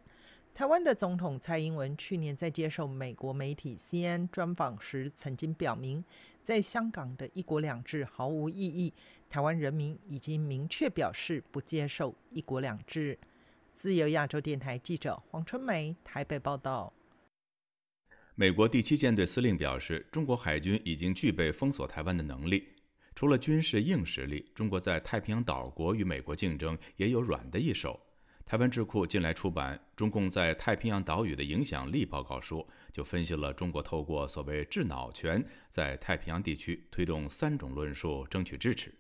[0.56, 6.02] 台湾的总统蔡英文去年在接受美国媒体 CN 专访时，曾经表明，
[6.42, 8.94] 在香港的一国两制毫无意义。
[9.28, 13.20] 台湾人民已经明确表示不接受一国两制。
[13.74, 16.94] 自由亚洲电台记者黄春梅台北报道。
[18.36, 22.70] 美国第七舰队司令表示，中国海军已经具备封锁台湾的能力。
[23.14, 28.00] 除了军事硬实力，中国在太平洋岛国与美国竞争也有软的一手。
[28.46, 38.94] 台湾智库近来出版《中共在太平洋岛屿的影响力》报告书，就分析了中国透过所谓“智脑权”在太平洋地区推动三种论述，争取支持。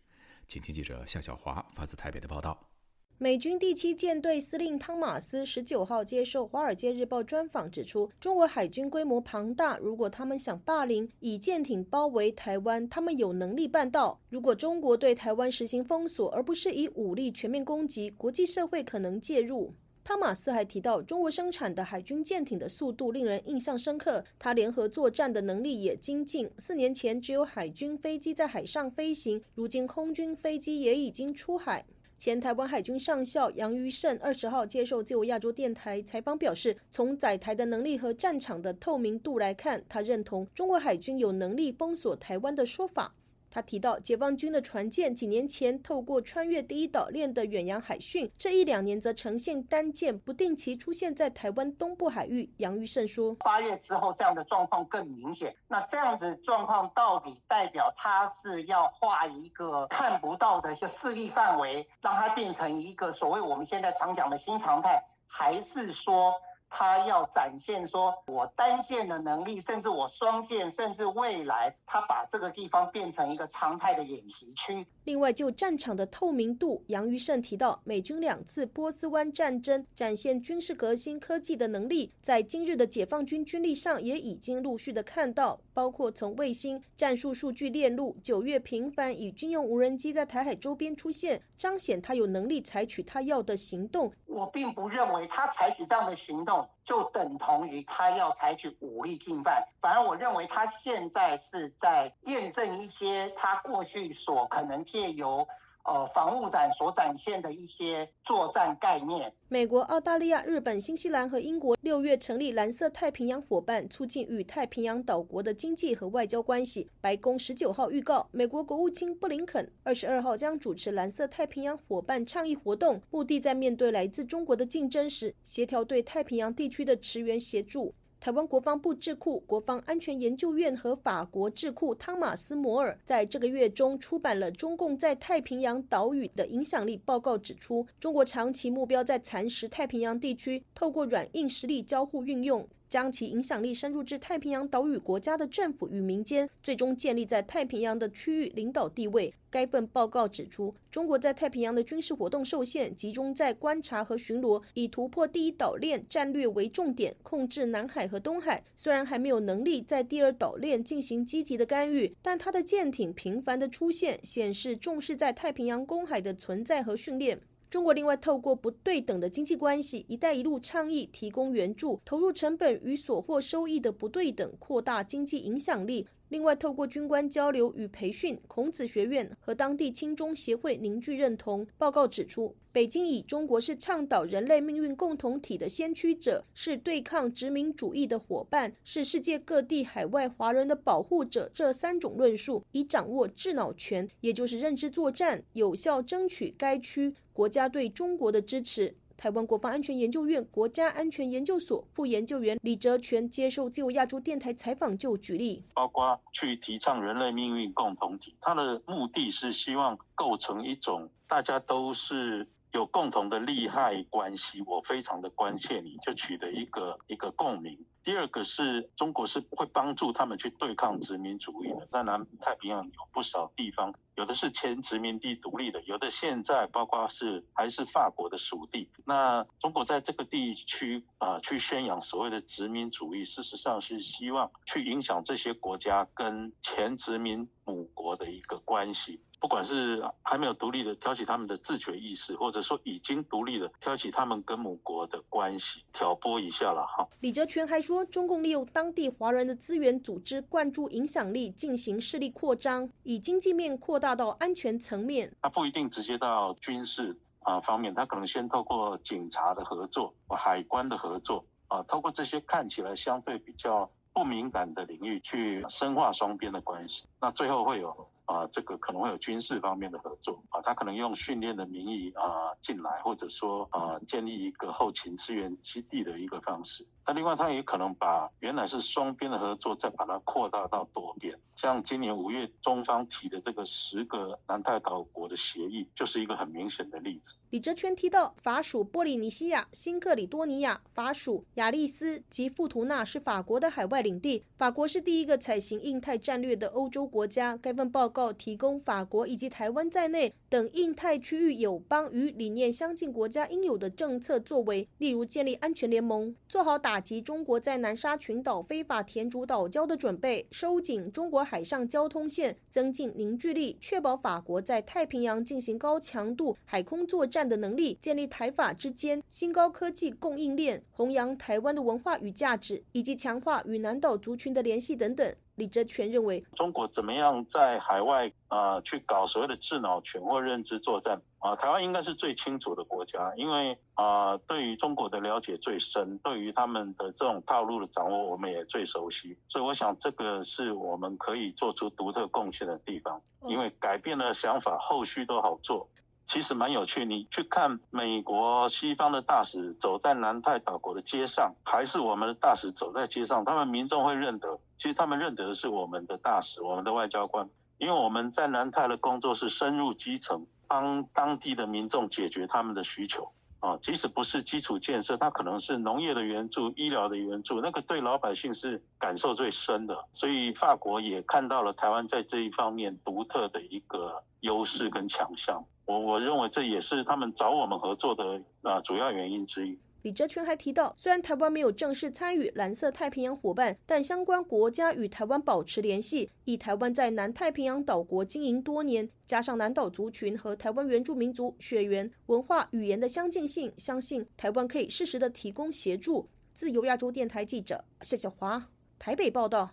[0.47, 2.74] 请听记者夏小华发自台北的报道。
[3.18, 14.20] 美军第七舰队司令汤马斯十九号接受《华尔街日报》专访，指出中国海军规模庞大，如果他们想霸凌、以舰艇包围台湾，他们有能力办到。
[14.30, 19.74] 如果中国对台湾实行封锁，而不是以武力全面攻击，国际社会可能介入。
[20.03, 26.51] 汤马斯还提到，中国生产的海军舰艇的速度令人印象深刻，它联合作战的能力也精进。
[26.57, 31.86] 四年前只有海军飞机在海上飞行，如今空军飞机也已经出海。
[32.18, 43.13] 前台湾海军上校杨于胜二十号接受自由亚洲电台采访表示，从载台的能力和战场的透明度来看，他认同中国海军有能力封锁台湾的说法。
[43.56, 52.51] 他提到，解放军的船舰几年前透过穿越第一岛链的远洋海训，这一两年则呈现单舰不定期出现在台湾东部海域。
[52.58, 55.56] 杨玉胜说：“八月之后，这样的状况更明显。
[55.70, 66.34] 那这样子状况到底代表他是要画一个看不到的一个势力范围，让它变成一个所谓我们现在常讲的新常态，还是说？”
[66.70, 74.86] 他要展现说，我单舰的能力，甚至我双舰，甚至未来他把这个地方变成一个常态的演习区。
[75.05, 94.12] 另外，就战场的透明度，杨于胜提到，美军两次波斯湾战争展现军事革新科技的能力，在今日的解放军军力上也已经陆续的看到，包括从卫星战术数据链路，九月频繁以军用无人机在台海周边出现，彰显他有能力采取他要的行动。
[94.26, 105.47] 我并不认为他采取这样的行动就等同于他要采取武力进犯，反而我认为他现在是在验证一些他过去所可能借由。
[105.86, 109.31] 呃，防务展所展现的一些作战概念。
[109.47, 116.89] 美国、澳大利亚、日本、新西兰和英国六月成立蓝色太平洋伙伴，促进与太平洋岛国的经济和外交关系。
[116.99, 127.93] 白宫十九号预告，美国国务卿布林肯二十二号将主持蓝色太平洋伙伴倡议活动，目的在面对来自中国的竞争时，协调对太平洋地区的驰援协助。
[128.26, 142.67] 台湾国防部智库国防安全研究院和法国智库汤马斯·摩尔在这个月中出版了《中共在太平洋岛屿的影响力》报告，指出中国长期目标在蚕食太平洋地区，透过软硬实力交互运用。
[142.95, 149.33] 将其影响力深入至太平洋岛屿国家的政府与民间，最终建立在太平洋的区域领导地位。
[149.49, 158.63] 该份报告指出，中国在太平洋的军事活动受限，集中在观察和巡逻，以突破第一岛链战略为重点，控制南海和东海。
[158.77, 167.41] 虽然还没有能力在第二岛链进行积极的干预，但它的舰艇频繁的出现，显示重视在太平洋公海的存在和训练。
[167.76, 176.07] 中国另外透过不对等的经济关系、“一带一路”倡议提供援助，投入成本与所获收益的不对等，扩大经济影响力。
[176.30, 181.65] 另外，透过军官交流与培训，孔子学院和当地亲中协会凝聚认同。
[181.78, 197.13] 报告指出，北京以中国是倡导人类命运共同体的先驱者，是对抗殖民主义的伙伴，是世界各地海外华人的保护者这三种论述，以掌握智脑权，也就是认知作战，有效争取该区。
[197.32, 198.95] 国家对中国的支持。
[199.18, 212.47] 台湾国防安全研究院国家安全研究所副研究员李哲全接受自由亚洲电台采访就举例，包括去提倡人类命运共同体，它的目的是希望构成一种大家都是。
[212.74, 217.80] 有共同的利害关系，我非常的关切你，就取得一个一个共鸣。
[218.03, 228.89] 第二个是中国是会帮助他们去对抗殖民主义的，在南太平洋有不少地方，有的是前殖民地独立的，有的现在包括是还是法国的属地。
[229.05, 239.20] 那中国在这个地区啊，去宣扬所谓的殖民主义，事实上是希望去影响这些国家跟前殖民母国的一个关系。
[239.38, 247.07] 不管是还没有独立的挑起他们的自觉意识，或者说已经独立的挑起他们跟母国的关系，挑拨一下了哈。
[247.20, 255.36] 李哲全还说，中共利用当地华人的资源组织灌注影响力，进行势力扩张，以经济面扩大大到安全层面。
[255.41, 268.07] 他不一定直接到军事啊方面，他可能先透过警察的合作、海关的合作啊，透过这些看起来相对比较不敏感的领域去深化双边的关系，那最后会有。
[268.26, 276.84] 啊，这个可能会有军事方面的合作啊，他可能用训练的名义啊进来，或者说啊建立一个后勤支援基地的一个方式。
[277.05, 281.39] 那另外，他也可能把原来是双边的合作，再把它扩大到多边。
[281.55, 287.36] 像今年五月中方提的这个十个南太岛国的协议，就是一个很明显的例子。
[287.51, 294.43] 李哲圈提到，法属波利尼西亚、新克里多尼亚、法属亚利斯及富图纳是法国的海外领地。
[294.57, 297.28] 法国是第一个采行印太战略的欧洲国。
[297.28, 297.57] 家。
[297.61, 325.36] 该份报告提供法国以及台湾在内等印太区域友邦与理念相近国家应有的政策作为，例如建立安全联盟，做好打击中国在南沙群岛非法填筑岛礁的准备，收紧中国海上交通线，增进凝聚力，确保法国在太平洋进行高强度海空作战的能力，建立台法之间新高科技供应链，弘扬台湾的文化与价值，以及强化与南岛族群的联系等等。
[325.56, 331.56] 李哲全认为，中国怎么样在海外啊去搞所谓的智脑权或认知作战啊？
[331.56, 339.38] 台湾应该是最清楚的国家，因为啊对于中国的了解最深，对于他们的这种套路的掌握，我们也最熟悉。
[339.47, 345.88] 所以我想，这个是我们可以做出独特贡献的地方，因为改变了想法，后续都好做。
[346.26, 354.59] 其实蛮有趣，你去看美国西方的大使走在南太岛国的街上，还是我们的大使走在街上，他们民众会认得。
[354.76, 357.47] 其实他们认得的是我们的大使，我们的外交官，
[357.78, 363.32] 因为我们在南太的工作是深入基层，帮当地的民众解决他们的需求。
[363.59, 370.05] 啊，即使不是基础建设，它可能是农业的援助、医疗的援助，那个对老百姓是感受最深的。
[370.11, 375.63] 所以法国也看到了台湾在这一方面独特的一个优势跟强项。
[375.86, 379.77] 我我认为这也是他们找我们合作的啊主要原因之一。
[380.01, 386.29] 李哲全还提到，虽然台湾没有正式参与蓝色太平洋伙伴，但相关国家与台湾保持联系。
[386.43, 396.29] 以台湾在南太平洋岛国经营多年，加上南岛族群和台湾原住民族血缘、文化、语言的相近性，相信台湾可以适时的提供协助。
[396.53, 398.67] 自由亚洲电台记者谢小华
[398.99, 399.71] 台北报道。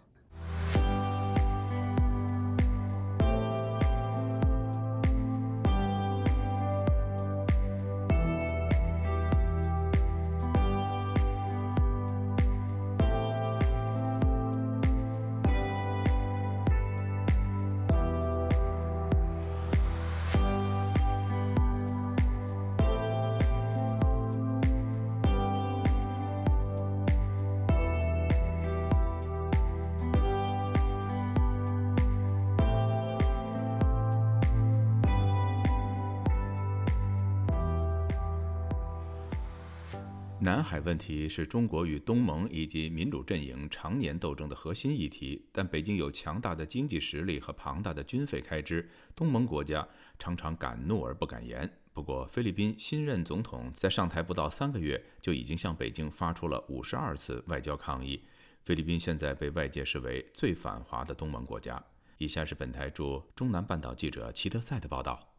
[40.82, 49.86] 问题是中国与东盟以及民主阵营常年斗争的核心议题，但北京有强大的经济实力和庞大的军费开支，东盟国家
[50.18, 51.70] 常常敢怒而不敢言。
[51.92, 58.22] 不过，菲律宾新任总统在上台不到三个月，就已经向北京发出了五十二次外交抗议。
[58.62, 61.82] 菲律宾现在被外界视为最反华的东盟国家。
[62.18, 65.31] 以下是本台驻中南半岛记者齐德赛的报道。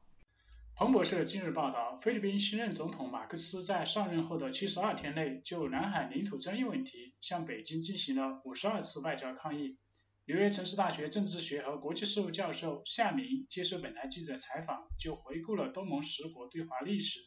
[0.75, 9.77] 彭博社近日报道，菲律宾新任总统马克思在上任后的七十二天内，就南海领土争议问题向北京进行了五十二次外交抗议。
[10.25, 17.19] 纽约城市大学政治学和国际事务教授夏明接受本台记者采访，就回顾了东盟十国对华历史，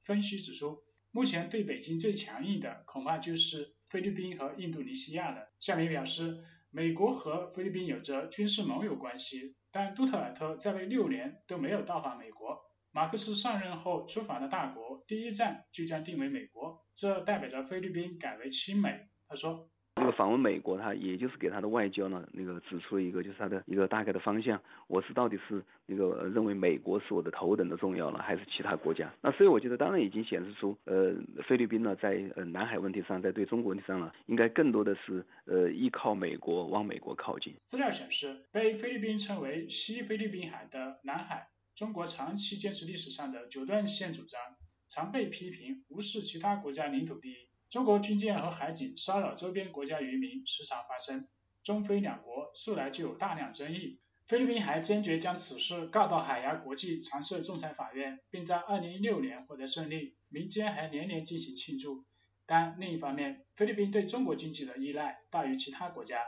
[0.00, 5.50] 分析指出，目前对北京最强硬的恐怕就是菲律宾和印度尼西亚了。
[5.60, 12.65] 夏明表示，美国和菲律宾有着军事盟友关系，但杜特尔特在位六年都没有到访美国。
[12.96, 19.08] 马克思上任后出访的大国，第一站就将定为美国，这代表着菲律宾改为亲美。
[19.28, 24.62] 他说，那个访问美国，他也就是给他的外交呢，那个指出了一个就是他的一个大概的方向。
[24.88, 29.12] 我是到底是那个认为美国是我的头等的重要呢，还是其他国家？
[29.20, 31.16] 那所以我觉得，当然已经显示出，呃，
[31.46, 37.56] 菲律宾呢，在呃南海问题上，在对中国问题上呢，应该更多的是呃依靠美国，往美国靠近。
[37.64, 41.48] 资料显示，被菲律宾称为西菲律宾海的南海。
[41.76, 44.40] 中国长期坚持历史上的九段线主张，
[44.88, 47.36] 常被批评无视其他国家领土利益。
[47.68, 51.28] 中国军舰和海警骚扰周边国家渔民时常发生，
[51.62, 53.98] 中菲两国素来就有大量争议。
[54.24, 62.06] 菲律宾还坚决将此事告到海牙国际常设仲裁法院，并在二零一六年获得胜利，民间还年年进行庆祝。
[62.46, 66.20] 但另一方面，菲律宾对中国经济的依赖大于其他国家。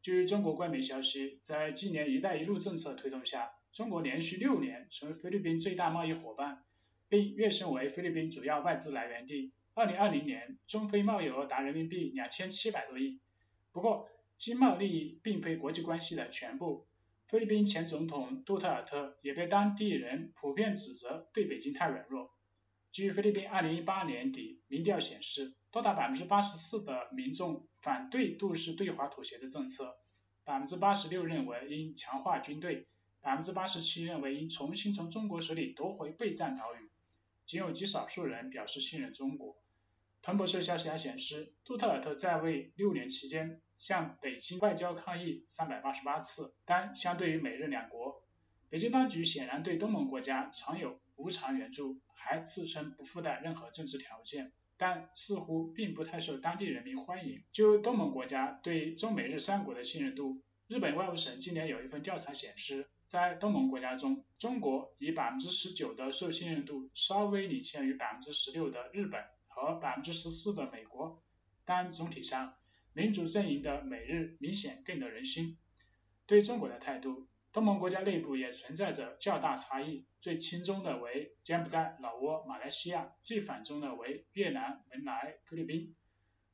[0.00, 6.64] 据中国官媒消息，在今年“一带一路”政策推动下，中国连续六年成为菲律宾最大贸易伙伴，
[7.10, 9.52] 并跃升为菲律宾主要外资来源地。
[9.74, 13.20] 二零二零年，中非贸易额达人民币两千七百多亿。
[13.72, 14.08] 不过，
[14.38, 16.86] 经贸利益并非国际关系的全部。
[17.26, 22.30] 菲律宾前总统杜特尔特也被当地人普遍指责对北京太软弱。
[22.92, 29.98] 据菲律宾二零一八年底民调显示，多达百分之八十四的民众反对杜氏对华妥协的政策，
[30.44, 32.86] 百分之八十六认为应强化军队。
[33.26, 36.88] 百分之八十七认为应重新从中国手里夺回备战岛屿，
[37.44, 39.56] 仅有极少数人表示信任中国。
[40.22, 48.22] 彭博社消息还显示，杜特尔特在位六年期间向北京外交抗议三百八十八次，但相对于美日两国，
[48.70, 57.42] 北京当局显然对东盟国家常有无偿援助，还自称不附带任何政治条件，但似乎并不太受当地人民欢迎。
[57.50, 69.24] 就东盟国家对中美日三国的信任度，日本外务省今年有一份调查显示，在东盟国家中，中国以百分之十九的受信任度稍微领先于百分之十六的日本。
[69.58, 71.22] 和百分之十四的美国，
[71.64, 72.58] 但总体上，
[72.92, 75.56] 民主阵营的美日明显更得人心。
[76.26, 80.04] 对中国的态度，东盟国家内部也存在着较大差异。
[80.20, 85.96] 最亲中的为柬埔寨、老挝、马来西亚；最反中的为越南、文莱、菲律宾。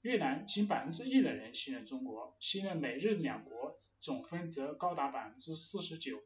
[0.03, 6.21] 越南仅百分之一的人信任中国，信任美日两国总分则高达百分之四十九。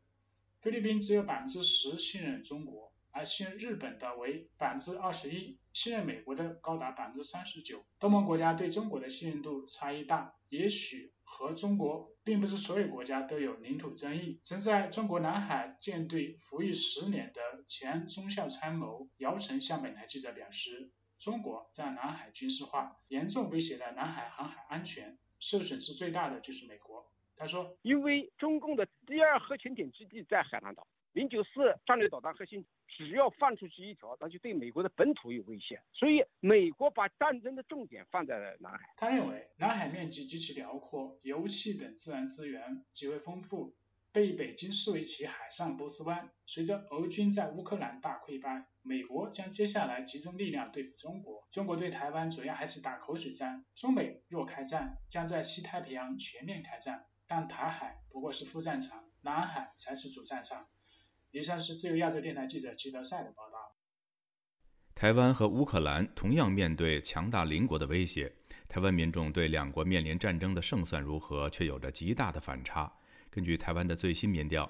[0.61, 2.93] 菲律宾只有百分之十信任中国。
[3.13, 7.83] 而信任日本的为百分之二十一，信任美国的高达百分之三十九。
[7.99, 14.39] 东盟国家对中国的信任度差异大，也许和中国并不是所有国家都有领土争议。
[14.45, 27.11] 曾在中国南海舰队服役十年的前中校参谋姚晨向本台记者表示，中国在南海军事化，严重威胁了南海航海安全，受损失最大的就是美国。
[27.37, 30.87] 他说，因为中共的第二核潜艇基地在海南岛。
[31.13, 31.51] 零九四
[31.87, 35.81] 战略导弹核心，只要放出去一条，那就对美国的本土有威胁。
[35.95, 38.93] 所以美国把战争的重点放在了南海。
[38.99, 43.75] 他认为，南海面积极其辽阔，油气等自然资源极为丰富，
[44.17, 46.31] 被北京视为其海上波斯湾。
[46.47, 51.47] 随着俄军在乌克兰大溃败，美国将接下来集中力量对付中国。
[51.51, 53.67] 中国对台湾主要还是打口水战。
[53.75, 60.67] 中美若开战，将在西太平洋全面开战，但台海不过是副战场，南海才是主战场。
[61.31, 63.77] 以上是自由亚洲电台记者吉德赛的报道。
[64.95, 68.33] 台湾和乌克兰同样面对强大邻国的威胁，
[68.67, 72.91] 台湾民众对两国面临战争的胜算如何，却有着极大的反差。
[73.37, 74.67] 根据台湾的最新民调，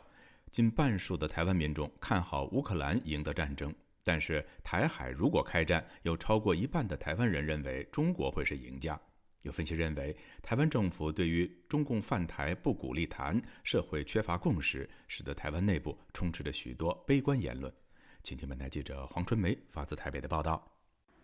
[0.51, 9.01] 近半数的台湾民众看好乌克兰赢得战争，但是台海如果开战，有超过一半的台湾人认为中国会是赢家。
[9.43, 17.73] 有分析认为，台湾政府对于中共犯台不鼓励谈，社会缺乏共识，使得台湾内部充斥着许多悲观言论。
[18.25, 20.73] 请听本台记者黄春梅发自台北的报道。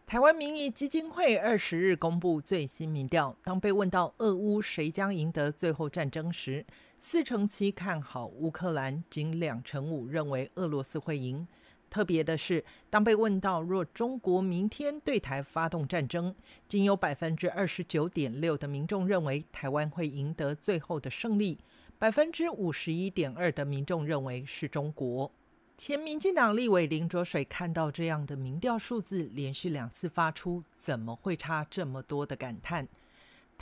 [0.07, 6.65] 台湾民意基金会二十日公布最新民调，当被问到俄乌谁将赢得最后战争时，
[7.05, 11.49] 四成七看好乌克兰，仅两成五认为俄罗斯会赢。
[11.91, 16.33] 特别的是，当被问到若中国明天对台发动战争，
[16.69, 21.59] 仅有百分之二十九点六的民众认为台湾会赢得最后的胜利，
[21.99, 25.33] 百分之五十一点二的民众认为是中国。
[25.77, 32.87] 前民进党立委林卓水看到这样的民调数字，连续两次发出“怎么会差这么多”的感叹。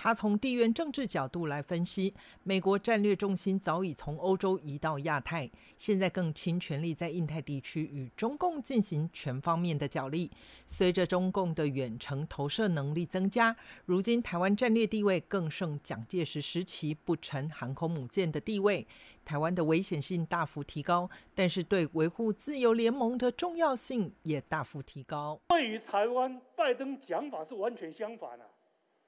[0.02, 10.30] 他从地缘政治角度来分析，美国战略重心早已从欧洲移到亚太，现在更倾全力在印太地区与中共进行全方面的角力。
[10.66, 18.86] 随着中共的远程投射能力增加，如今台湾战略地位更胜蒋介石时期不成航空母舰的地位，
[19.22, 25.38] 台湾的危险性大幅提高，但是对维护自由联盟的重要性也大幅提高。
[25.48, 28.46] 对于台湾，拜登讲法是完全相反的，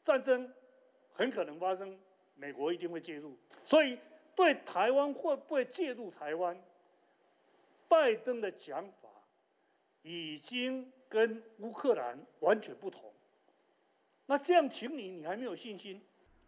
[0.05, 0.51] 战争。
[1.22, 1.96] 很可能发生，
[2.34, 3.96] 美国一定会介入，所以
[4.34, 6.60] 对台湾会不会介入台湾，
[7.86, 9.08] 拜登的讲法
[10.02, 13.12] 已经跟乌克兰完全不同。
[14.26, 16.02] 那这样请你，你还没有信心？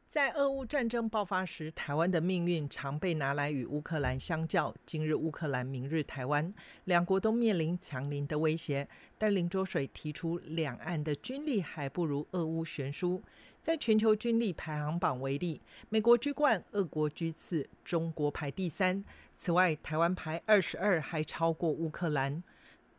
[0.09, 4.72] 在俄乌战争爆发时，台湾的命运常被拿来与乌克兰相较。
[4.86, 8.88] 今日乌克兰，明日台湾，两国都面临强邻的威胁。
[9.18, 13.20] 但林卓水提出，两岸的军力还不如俄乌悬殊。
[13.61, 19.05] 在全球军力排行榜为例，美国居冠，俄国居次，中国排第三。
[19.34, 22.42] 此外，台湾排二十二，还超过乌克兰。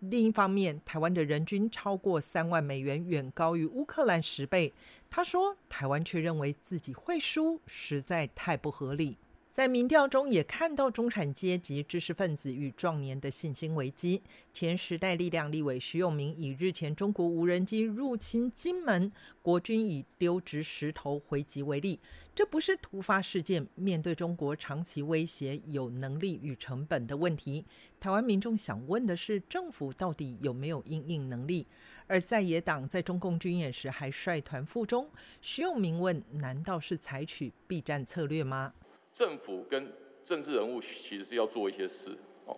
[0.10, 4.74] 另一方面，台湾的人均超过三万美元，远高于乌克兰十倍。
[5.10, 9.18] 他说，台湾却认为自己会输，实在太不合理。
[9.56, 14.22] 在民调中也看到中产阶级、知识分子与壮年的信心危机。
[14.54, 19.10] 前时代力量立委徐永明以日前中国无人机入侵金门，
[19.42, 22.02] 国军以丢掷石头回击为例，
[22.36, 23.66] 这不是突发事件。
[23.76, 27.66] 面对中国长期威胁，有能力与成本的问题，
[27.98, 31.66] 台湾民众想问的是，政府到底有没有应应能力？
[32.08, 35.10] 而在野党在中共军演时还率团赴中，
[35.42, 38.74] 徐永明问：难道是采取避战策略吗？
[39.16, 39.92] 政府跟
[40.26, 42.58] 政治人物其实是要做一些事，哦，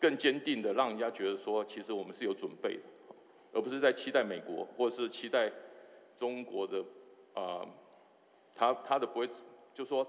[0.00, 2.82] 更坚定的让人家觉得说，其实我们是有准备的，
[3.52, 5.52] 而不是在期待美国或者是期待
[6.16, 6.82] 中国的
[7.34, 7.68] 呃，
[8.54, 9.28] 他他的不会，
[9.74, 10.06] 就说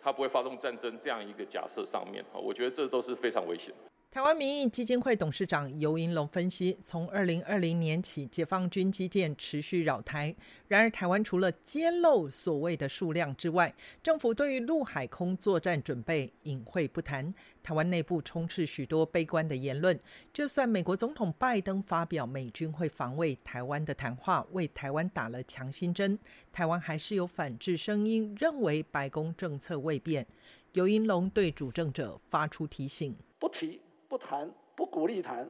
[0.00, 3.74] 他不会发动战争这样一个假设上面哦，我觉得这都是非常危险。
[4.12, 10.34] 台湾民意基金会董事长尤银龙分析，从二零二零年起，解放军基建持续扰台。
[10.66, 17.32] 然而，台湾除了揭露所谓的数量之外，政府对于陆海空作战准备隐晦不谈。
[17.62, 19.96] 台湾内部充斥许多悲观的言论。
[20.32, 26.18] 就算美国总统拜登发表美军会防卫台湾的谈话，为台湾打了强心针，
[26.50, 30.26] 台湾还是有反制声音，认为白宫政策未变。
[30.72, 33.80] 尤银龙对主政者发出提醒：不提。
[34.10, 35.48] 不谈，不鼓励谈。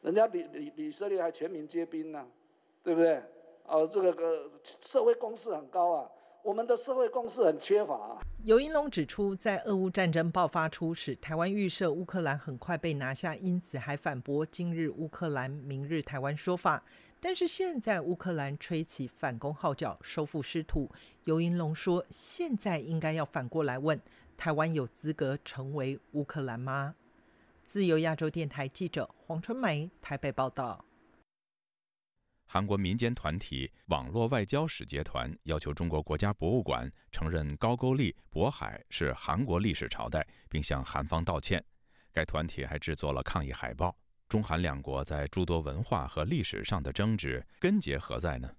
[0.00, 2.26] 人家以以以色列还全民皆兵呢，
[2.82, 3.22] 对不对？
[3.66, 4.50] 哦，这个个
[4.80, 6.10] 社会共识很高啊，
[6.42, 7.94] 我们的社会共识很缺乏。
[7.94, 8.18] 啊。
[8.44, 16.82] 尤英龙指出，在俄乌战争爆发初始，台湾预设乌克兰很快被拿下，因此还反驳“今日乌克兰，明日台湾”说法。
[17.20, 20.90] 但是现在乌克兰吹起反攻号角，收复失土。
[21.24, 24.00] 尤英龙说，现在应该要反过来问。
[24.36, 26.94] 台湾有资格成为乌克兰吗？
[27.64, 30.84] 自由亚洲电台记者黄春梅台北报道。
[32.44, 41.64] 韩国民间团体网络外交使节团要求中国国家博物馆承认高句丽渤海是韩国历史朝代，并向韩方道歉。
[42.12, 43.96] 该团体还制作了抗议海报。
[44.28, 48.50] 中韩两国在诸多文化和历史上的争执根结何在呢？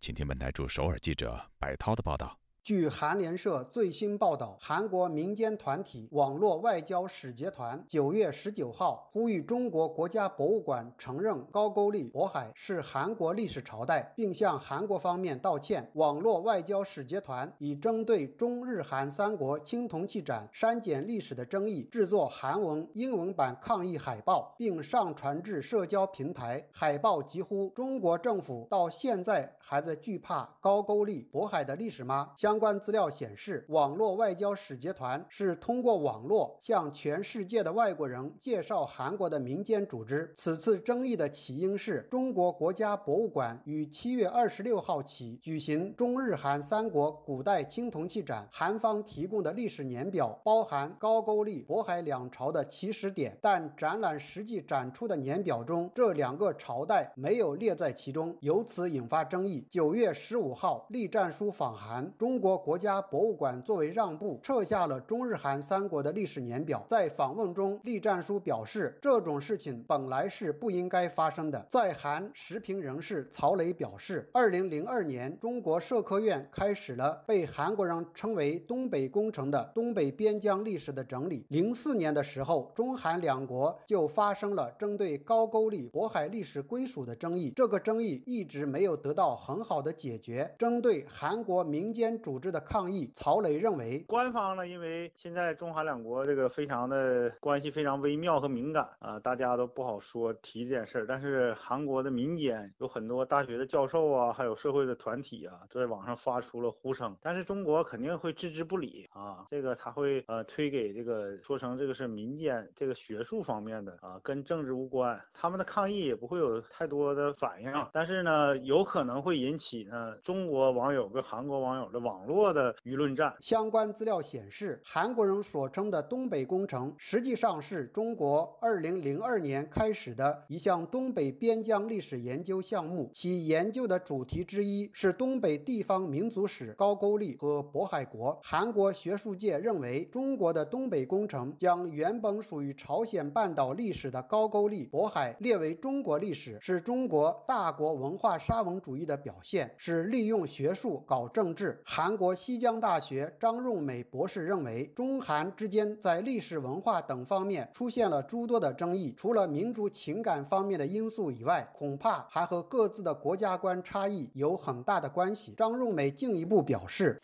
[0.00, 2.38] 请听本台驻首尔记者白涛的报道。
[2.68, 15.90] 据韩联社最新报道，韩国民间团体网络外交使节团九月十九号呼吁中国国家博物馆承认高句丽渤海是韩国历史朝代，并向韩国方面道歉。
[15.94, 26.62] 网络外交使节团已针对中日韩三国青铜器展删减历史的争议，制作韩文、英文版抗议海报，并上传至社交平台。
[26.70, 32.32] 海报疾呼：中国政府到现在还在惧怕高句丽渤海的历史吗？
[32.36, 40.32] 相相关资料显示，网络外交使节团是通过网络向全世界的外国人介绍韩国的民间组织。
[40.34, 59.64] 此次争议的起因是中国国家博物馆于七月二十六号起举行中日韩三国古代青铜器展，韩方提供的历史年表包含高句丽、渤海两朝的起始点，但展览实际展出的年表中这两个朝代没有列在其中，由此引发争议。
[59.70, 62.48] 九月十五号，栗战书访韩，中国。
[62.48, 66.82] 国国家博物馆作为让步，撤下了中日韩三国的历史年表。
[66.88, 71.62] 在访问中，栗战书表示，这种事情本来是不应该发生的。
[71.68, 81.44] 在韩时评人士曹磊表示，二零零二年，中国社科院开始了被韩国人称为“东北工程”的东北边疆历史的整理。
[81.50, 90.50] 零四年的时候，中韩两国就发生了针对高句丽渤海历史归属的争议，这个争议一直没有得到很好的解决。
[90.58, 101.06] 针对韩国民间组织的抗议，曹雷认为，官方呢，因为现在中韩两国这个非常的关系非常微妙和敏感啊，大家都不好说提这件事儿。
[101.06, 107.16] 但是韩国的民间有很多大学的教授啊，还有社会的团体啊，都在网上发出了呼声。
[107.22, 115.18] 但是中国肯定会置之不理啊，这个他会呃推给这个说成这个是民间这个学术方面的啊，跟政治无关。
[115.32, 122.17] 他们的抗议也不会有太多的反应，但是呢，有可能会引起呢中国网友跟韩国网友的网。
[122.18, 123.32] 网络的舆论战。
[123.38, 133.08] 相关资料显示，韩国人所称的“东北工程”实际上是中国2002年开始的一项东北边疆历史研究项目。
[133.14, 138.36] 其研究的主题之一是东北地方民族史、高句丽和渤海国。
[138.42, 151.80] 韩国学术界认为，中国的“东北工程”将原本属于朝鲜半岛历史的高句丽、渤海列为中国历史，是中国大国文化沙文主义的表现，是利用学术搞政治。
[151.84, 152.07] 韩。
[152.08, 165.52] 韩国西江大学张润美博士认为，中韩之间在历史文化等方面出现了诸多的争议，除了民族情感方面的因素以外，恐怕还和各自的国家观差异有很大的关系。
[165.58, 167.20] 张润美进一步表示，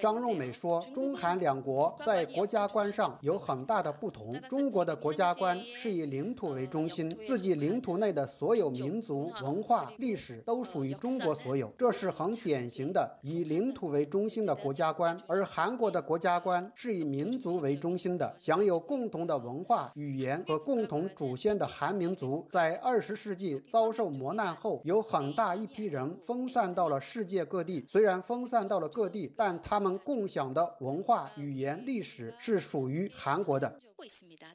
[0.00, 4.32] 张润美说，中韩两国在国家观上有很大的不同。
[4.48, 9.55] 中国的国家观是以领土为中心，自己领土内的所有民族文。
[9.62, 15.18] 化历史都属于中国所有，这是很典型的以领土为中心的国家观。
[15.26, 27.84] 而韩国的国家观是以民族为中心的，享有共同的文化、语言和共同祖先的韩民族，在二十世纪遭受磨难后，有很大一批人分散到了世界各地。
[27.88, 33.80] 虽然分散到了各地，但他们共享的文化、语言、历史是属于韩国的。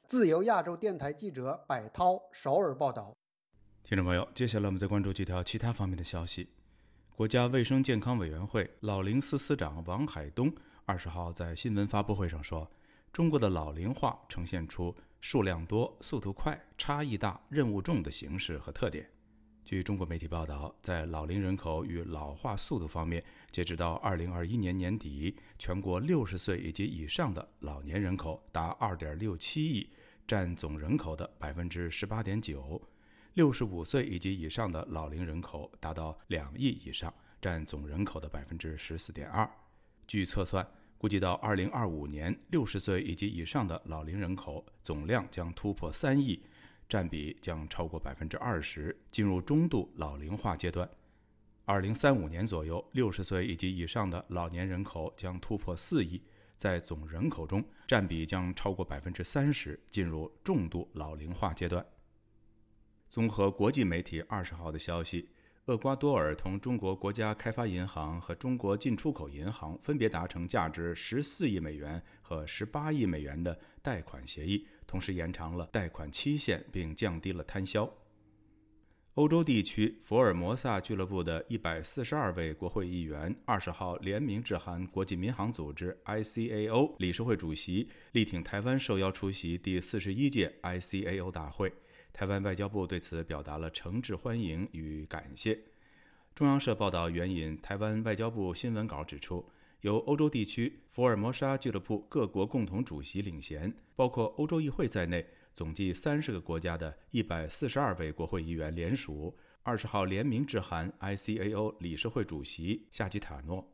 [0.07, 3.15] 自由亚洲电台记者柏涛首尔报道。
[3.83, 6.47] 听众朋友，接下来我们再关注几条其他方面的消息。
[7.13, 10.53] 国家卫生健康委员会老龄司司长王海东
[10.85, 12.71] 二十号在新闻发布会上说，
[13.11, 19.09] 中国的老龄化呈现出数量多、速度快、差异大、任务重的形式和特点。
[19.65, 23.21] 据中国媒体报道，在老龄人口与老化速度方面，
[23.51, 29.89] 截止到二零二一年年底，全国六十岁以及以上的老年人口达二点六七亿，
[30.25, 32.81] 占总人口的百分之十八点九。
[33.33, 39.49] 六十五岁以及以上的老龄人口达到两亿以上，占总人口的百分之十四点二。
[40.05, 40.67] 据测算，
[40.97, 46.43] 估计到二零二五年，六十岁以及以上的老龄人口总量将突破三亿，
[46.89, 50.89] 占比将超过百分之二十，进入中度老龄化阶段。
[51.63, 56.21] 二零三五年左右，六十岁以及以上的老年人口将突破四亿，
[56.57, 61.85] 在总人口中占比将超过百分之三十，进入重度老龄化阶段。
[63.11, 65.27] 综合国际媒体二十号的消息，
[65.65, 77.93] 厄瓜多尔同中国国家开发银行和中国进出口银行分别达成价值十四亿美元和十八亿美元的贷款协议，同时延长了贷款期限，并降低了摊销。
[79.15, 91.73] 欧洲地区福尔摩萨俱乐部的一百四十二位国会议员二十号联名致函国际民航组织 （ICAO） 理事会主席，力挺台湾受邀出席第四十一届 ICAO 大会。
[92.13, 95.57] 台湾外交部对此表达了诚挚欢迎与感谢。
[96.35, 99.45] 中央社报道援引台湾外交部新闻稿指出，
[99.81, 113.67] 由欧洲地区福尔摩沙俱乐部各国共同主席领衔，包括欧洲议会在内，总计三十个国家的一百四十二位国会议员联署，二十号联名致函 ICAO 理事会主席夏吉塔诺。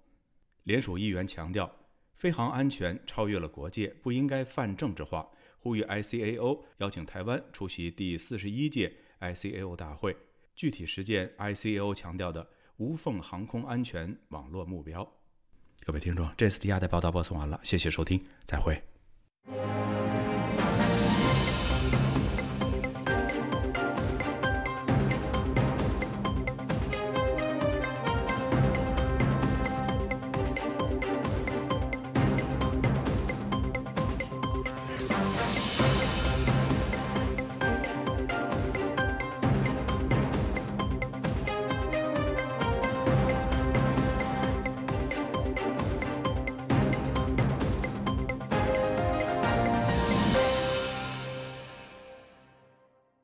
[0.64, 1.70] 联署议员强调，
[2.14, 5.30] 飞航安全超越了国界，不应该泛政治化。
[5.60, 10.16] 呼吁 ICAO 邀请台湾出席第四十一届 ICAO 大会，
[10.56, 12.48] 具体实践 ICAO 强调的
[12.78, 15.10] 无缝航空安全网络目标。
[15.86, 18.82] 各位听众，这次的亚太报道播送完了，谢谢收听，再会。